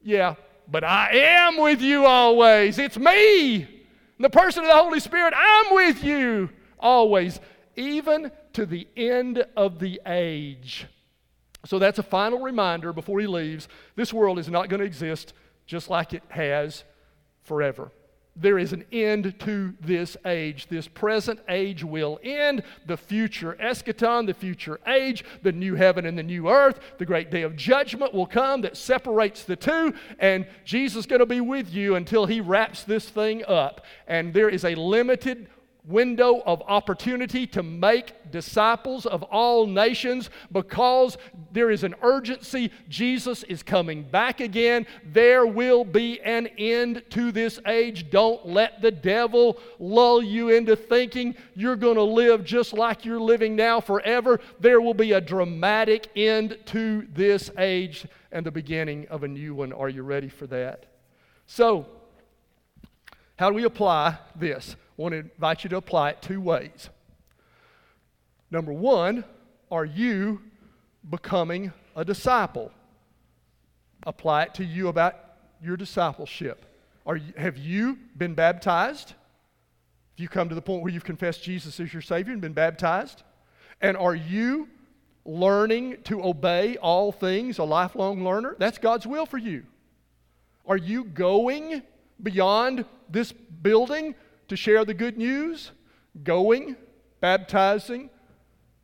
[0.02, 0.36] yeah,
[0.68, 2.80] but I am with you always.
[2.80, 3.68] It's me.
[4.20, 7.40] The person of the Holy Spirit, I'm with you always,
[7.76, 10.88] even to the end of the age.
[11.64, 13.68] So that's a final reminder before he leaves.
[13.96, 15.34] This world is not going to exist
[15.68, 16.84] just like it has
[17.44, 17.92] forever.
[18.36, 20.66] There is an end to this age.
[20.70, 22.64] This present age will end.
[22.88, 27.30] The future eschaton, the future age, the new heaven and the new earth, the great
[27.30, 29.94] day of judgment will come that separates the two.
[30.18, 33.86] And Jesus is going to be with you until he wraps this thing up.
[34.08, 35.48] And there is a limited
[35.88, 41.18] window of opportunity to make disciples of all nations because
[41.52, 42.72] there is an urgency.
[42.90, 44.86] Jesus is coming back again.
[45.06, 48.10] There will be an end to this age.
[48.10, 53.20] Don't let the devil lull you into thinking you're going to live just like you're
[53.20, 54.40] living now forever.
[54.60, 59.56] There will be a dramatic end to this age and the beginning of a new
[59.56, 59.72] one.
[59.72, 60.86] Are you ready for that?
[61.46, 61.86] So,
[63.38, 64.76] how do we apply this?
[64.98, 66.90] I want to invite you to apply it two ways.
[68.50, 69.24] Number one,
[69.70, 70.42] are you
[71.10, 72.72] becoming a disciple?
[74.04, 75.16] Apply it to you about
[75.62, 76.66] your discipleship.
[77.06, 79.10] Are you, have you been baptized?
[79.10, 79.16] Have
[80.18, 83.24] you come to the point where you've confessed Jesus as your Savior and been baptized?
[83.82, 84.68] And are you
[85.26, 88.56] learning to obey all things, a lifelong learner?
[88.58, 89.64] That's God's will for you.
[90.66, 91.84] Are you going
[92.22, 94.16] beyond this building
[94.48, 95.72] to share the good news,
[96.24, 96.76] going,
[97.20, 98.10] baptizing,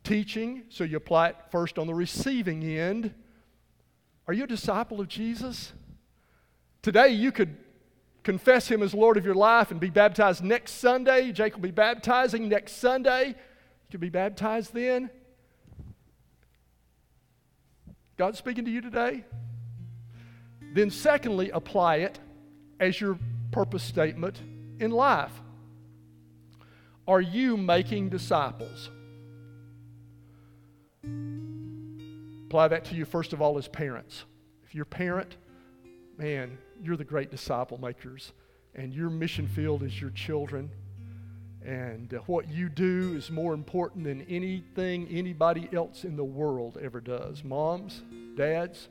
[0.02, 3.14] teaching, so you apply it first on the receiving end.
[4.26, 5.72] Are you a disciple of Jesus?
[6.82, 7.56] Today, you could
[8.22, 11.32] confess Him as Lord of your life and be baptized next Sunday.
[11.32, 13.28] Jake will be baptizing next Sunday.
[13.28, 15.10] You could be baptized then.
[18.16, 19.24] God speaking to you today?
[20.74, 22.18] Then, secondly, apply it
[22.80, 23.18] as your
[23.50, 24.40] purpose statement
[24.80, 25.32] in life.
[27.06, 28.90] Are you making disciples?
[32.46, 34.24] Apply that to you, first of all, as parents.
[34.64, 35.36] If you're a parent,
[36.16, 38.32] man, you're the great disciple makers,
[38.74, 40.70] and your mission field is your children.
[41.64, 46.78] And uh, what you do is more important than anything anybody else in the world
[46.80, 47.42] ever does.
[47.42, 48.02] Moms,
[48.36, 48.88] dads,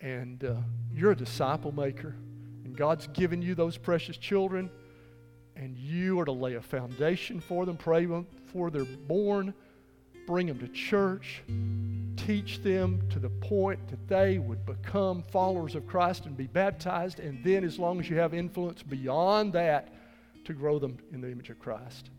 [0.00, 0.54] and uh,
[0.94, 2.14] you're a disciple maker,
[2.64, 4.70] and God's given you those precious children,
[5.56, 9.54] and you are to lay a foundation for them, pray before they're born,
[10.26, 11.42] bring them to church,
[12.16, 17.20] teach them to the point that they would become followers of Christ and be baptized,
[17.20, 19.92] and then, as long as you have influence beyond that,
[20.44, 22.10] to grow them in the image of Christ.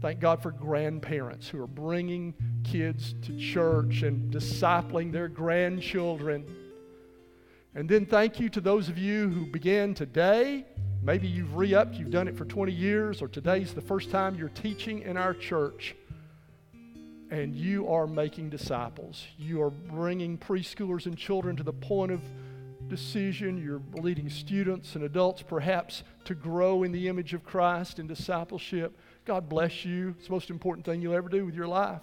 [0.00, 2.34] Thank God for grandparents who are bringing
[2.64, 6.46] kids to church and discipling their grandchildren.
[7.74, 10.64] And then thank you to those of you who began today.
[11.02, 14.34] Maybe you've re upped, you've done it for 20 years, or today's the first time
[14.34, 15.96] you're teaching in our church
[17.30, 19.26] and you are making disciples.
[19.38, 22.20] You are bringing preschoolers and children to the point of
[22.88, 23.56] decision.
[23.62, 28.98] You're leading students and adults, perhaps, to grow in the image of Christ in discipleship.
[29.24, 30.14] God bless you.
[30.18, 32.02] It's the most important thing you'll ever do with your life.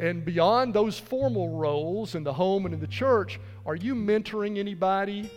[0.00, 4.58] And beyond those formal roles in the home and in the church, are you mentoring
[4.58, 5.30] anybody?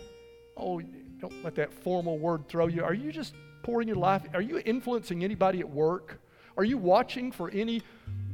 [0.56, 0.80] Oh,
[1.22, 2.82] don't let that formal word throw you.
[2.82, 4.22] Are you just pouring your life?
[4.34, 6.20] Are you influencing anybody at work?
[6.56, 7.80] Are you watching for any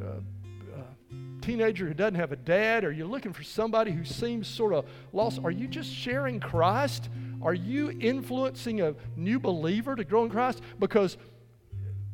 [0.02, 0.80] uh, uh,
[1.42, 2.86] teenager who doesn't have a dad?
[2.86, 5.38] Are you looking for somebody who seems sort of lost?
[5.44, 7.10] Are you just sharing Christ?
[7.42, 10.62] Are you influencing a new believer to grow in Christ?
[10.78, 11.18] Because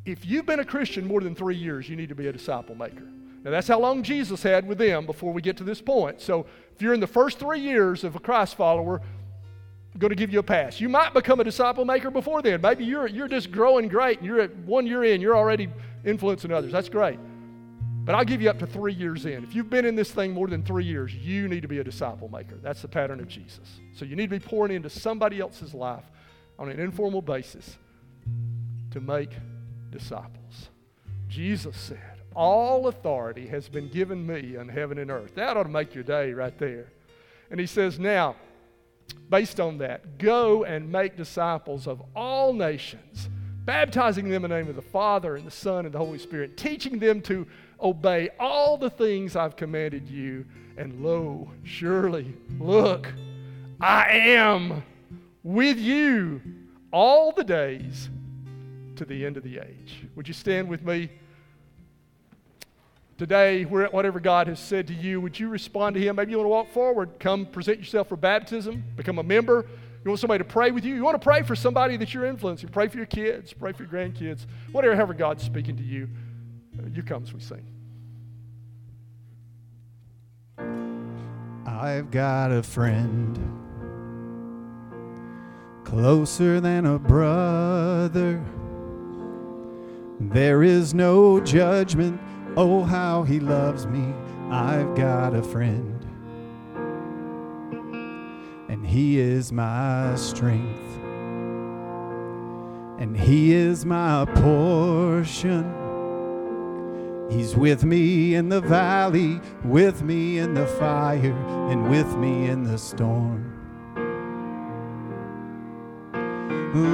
[0.05, 2.75] if you've been a Christian more than three years, you need to be a disciple
[2.75, 3.05] maker.
[3.45, 6.21] Now, that's how long Jesus had with them before we get to this point.
[6.23, 9.03] So, if you're in the first three years of a Christ follower,
[9.99, 10.81] going to give you a pass.
[10.81, 12.61] You might become a disciple maker before then.
[12.61, 15.69] Maybe you're, you're just growing great and you're at one year in, you're already
[16.05, 16.73] influencing others.
[16.73, 17.19] That's great.
[18.05, 19.45] But I'll give you up to three years in.
[19.45, 21.85] If you've been in this thing more than three years, you need to be a
[21.85, 22.57] disciple maker.
[22.63, 23.81] That's the pattern of Jesus.
[23.95, 26.05] So you need to be pouring into somebody else's life
[26.59, 27.79] on an informal basis
[28.91, 29.31] to make
[29.91, 30.69] disciples.
[31.29, 35.35] Jesus said, All authority has been given me in heaven and earth.
[35.37, 36.93] That ought to make your day right there.
[37.51, 38.37] And he says, Now,
[39.31, 43.29] based on that, go and make disciples of all nations,
[43.65, 46.57] baptizing them in the name of the Father and the Son and the Holy Spirit,
[46.57, 47.47] teaching them to
[47.81, 50.45] obey all the things I've commanded you.
[50.77, 53.13] And lo, surely, look,
[53.81, 54.83] I am
[55.43, 56.41] with you
[56.93, 58.09] all the days
[58.97, 60.07] to the end of the age.
[60.15, 61.11] Would you stand with me?
[63.17, 66.17] Today, whatever God has said to you, would you respond to Him?
[66.17, 69.67] Maybe you want to walk forward, come present yourself for baptism, become a member.
[70.05, 70.97] You want somebody to pray with you?
[70.97, 72.71] You want to pray for somebody that you're influencing.
[72.71, 76.09] Pray for your kids, pray for your grandkids, whatever, however God's speaking to you.
[76.77, 77.65] Uh, you come as we sing.
[81.65, 83.39] I've got a friend
[85.85, 88.45] closer than a brother.
[90.19, 92.21] There is no judgment.
[92.57, 94.15] Oh, how he loves me.
[94.51, 96.07] I've got a friend,
[98.69, 100.99] and he is my strength,
[103.01, 105.65] and he is my portion.
[107.29, 111.35] He's with me in the valley, with me in the fire,
[111.71, 113.51] and with me in the storm.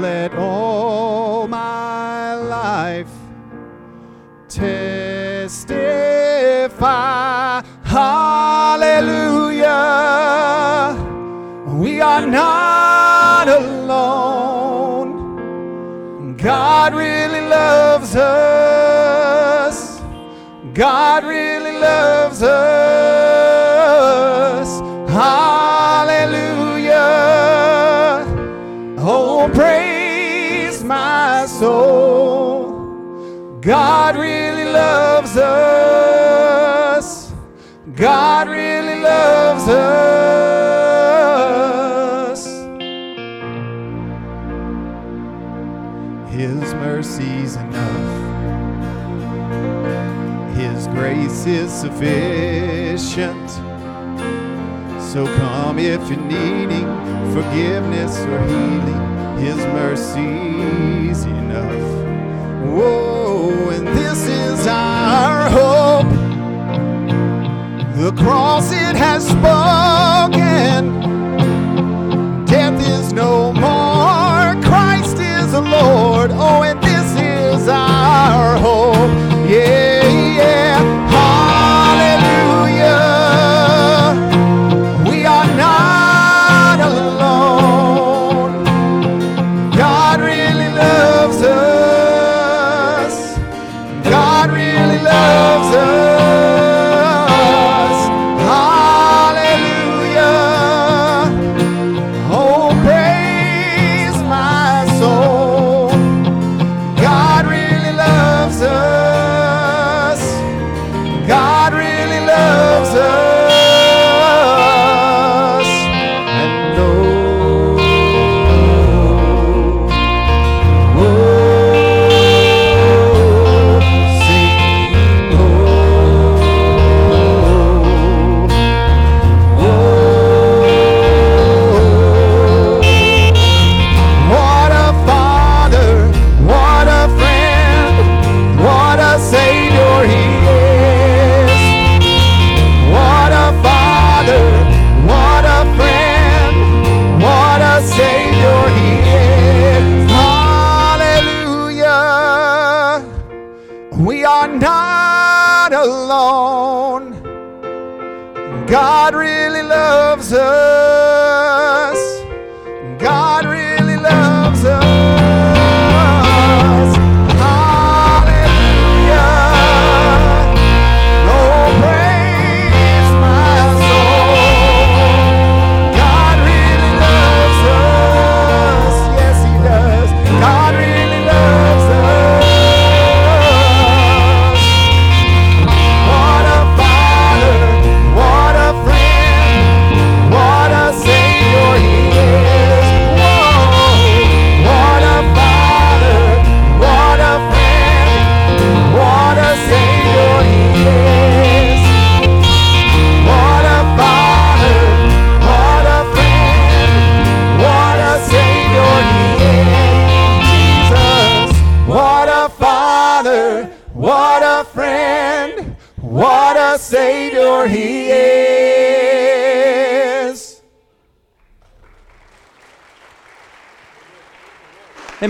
[0.00, 3.12] Let all my life
[5.50, 6.78] testify.
[7.82, 8.86] Hallelujah.
[11.74, 15.08] We are not alone.
[16.36, 20.00] God really loves us.
[20.72, 22.70] God really loves us.
[25.10, 26.94] Hallelujah.
[28.98, 32.20] Oh, praise my soul.
[33.60, 37.32] God really loves us.
[37.94, 40.10] God really loves us.
[46.32, 48.20] His mercy's enough
[50.56, 53.50] His grace is sufficient.
[55.00, 56.86] So come if you're needing
[57.34, 61.82] forgiveness or healing, His mercy's enough.
[62.66, 66.10] Whoa, and this is our hope.
[67.96, 71.00] The cross it has spoken.
[72.46, 74.62] Death is no more.
[74.62, 76.30] Christ is the Lord.
[76.32, 76.89] Oh, and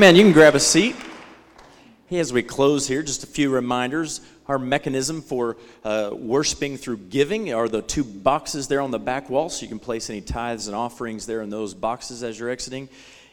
[0.01, 0.97] Man, you can grab a seat.
[2.07, 4.23] Hey, as we close here, just a few reminders.
[4.47, 9.29] Our mechanism for uh, worshiping through giving are the two boxes there on the back
[9.29, 12.49] wall, so you can place any tithes and offerings there in those boxes as you're
[12.49, 12.89] exiting.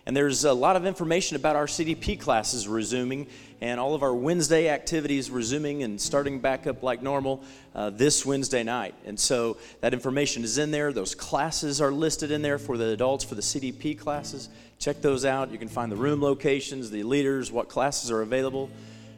[0.07, 3.27] And there's a lot of information about our CDP classes resuming
[3.59, 7.43] and all of our Wednesday activities resuming and starting back up like normal
[7.75, 8.95] uh, this Wednesday night.
[9.05, 10.93] And so that information is in there.
[10.93, 14.47] Those classes are listed in there for the adults for the CDP classes.
[14.79, 15.51] Check those out.
[15.51, 18.69] You can find the room locations, the leaders, what classes are available.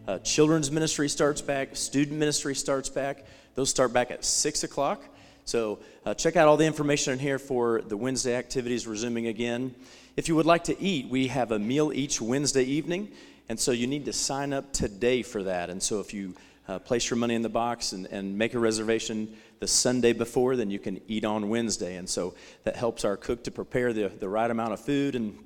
[0.07, 3.27] Uh, children's ministry starts back, student ministry starts back.
[3.53, 5.03] Those start back at 6 o'clock.
[5.45, 9.75] So uh, check out all the information in here for the Wednesday activities resuming again.
[10.15, 13.11] If you would like to eat, we have a meal each Wednesday evening,
[13.47, 15.69] and so you need to sign up today for that.
[15.69, 16.35] And so if you
[16.67, 20.55] uh, place your money in the box and, and make a reservation the Sunday before,
[20.55, 21.95] then you can eat on Wednesday.
[21.95, 25.37] And so that helps our cook to prepare the, the right amount of food and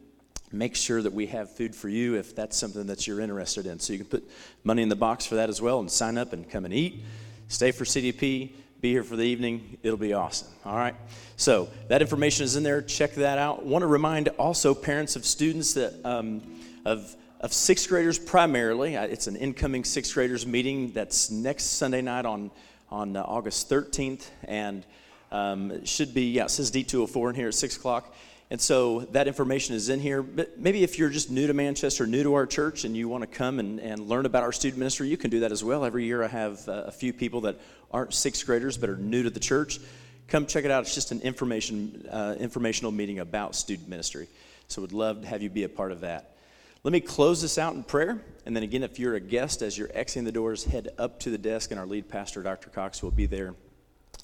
[0.51, 3.80] make sure that we have food for you if that's something that you're interested in.
[3.80, 4.30] So you can put
[4.64, 7.03] money in the box for that as well and sign up and come and eat.
[7.47, 8.51] Stay for CDP,
[8.84, 9.78] be here for the evening.
[9.82, 10.50] It'll be awesome.
[10.66, 10.94] All right.
[11.38, 12.82] So that information is in there.
[12.82, 13.66] Check that out.
[13.66, 16.42] Want to remind also parents of students that um,
[16.84, 18.98] of of sixth graders primarily.
[18.98, 22.52] Uh, It's an incoming sixth graders meeting that's next Sunday night on
[22.92, 24.86] on uh, August 13th, and
[25.32, 26.44] um, it should be yeah.
[26.44, 28.14] It says D204 in here at six o'clock.
[28.54, 30.22] And so that information is in here.
[30.22, 33.24] But maybe if you're just new to Manchester, new to our church, and you want
[33.24, 35.84] to come and, and learn about our student ministry, you can do that as well.
[35.84, 39.24] Every year I have uh, a few people that aren't sixth graders but are new
[39.24, 39.80] to the church.
[40.28, 40.84] Come check it out.
[40.84, 44.28] It's just an information, uh, informational meeting about student ministry.
[44.68, 46.38] So we'd love to have you be a part of that.
[46.84, 48.22] Let me close this out in prayer.
[48.45, 51.32] And then again, if you're a guest, as you're exiting the doors, head up to
[51.32, 52.70] the desk, and our lead pastor, Dr.
[52.70, 53.56] Cox, will be there.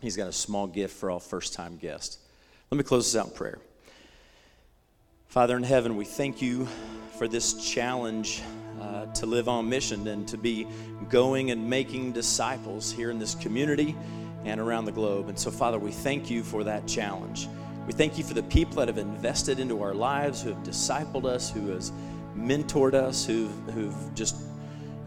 [0.03, 2.19] He's got a small gift for all first time guests.
[2.69, 3.57] Let me close this out in prayer.
[5.29, 6.67] Father in heaven, we thank you
[7.19, 8.41] for this challenge
[8.81, 10.65] uh, to live on mission and to be
[11.07, 13.95] going and making disciples here in this community
[14.43, 15.29] and around the globe.
[15.29, 17.47] And so, Father, we thank you for that challenge.
[17.85, 21.25] We thank you for the people that have invested into our lives, who have discipled
[21.25, 21.91] us, who has
[22.35, 24.35] mentored us, who've, who've just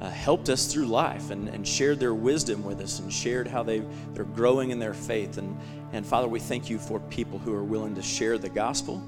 [0.01, 3.65] uh, helped us through life and, and shared their wisdom with us and shared how
[3.65, 3.83] they,
[4.15, 5.39] they're growing in their faith.
[5.39, 5.59] And,
[5.93, 9.03] and Father, we thank you for people who are willing to share the gospel.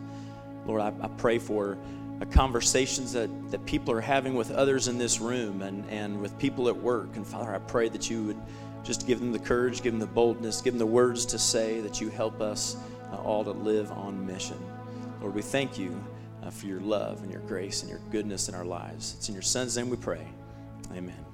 [0.66, 1.78] Lord, I, I pray for
[2.20, 6.38] uh, conversations that, that people are having with others in this room and, and with
[6.38, 7.16] people at work.
[7.16, 8.40] And Father, I pray that you would
[8.82, 11.80] just give them the courage, give them the boldness, give them the words to say,
[11.80, 12.76] that you help us
[13.12, 14.58] uh, all to live on mission.
[15.20, 16.02] Lord, we thank you
[16.42, 19.14] uh, for your love and your grace and your goodness in our lives.
[19.16, 20.26] It's in your Son's name we pray.
[20.94, 21.33] Amen.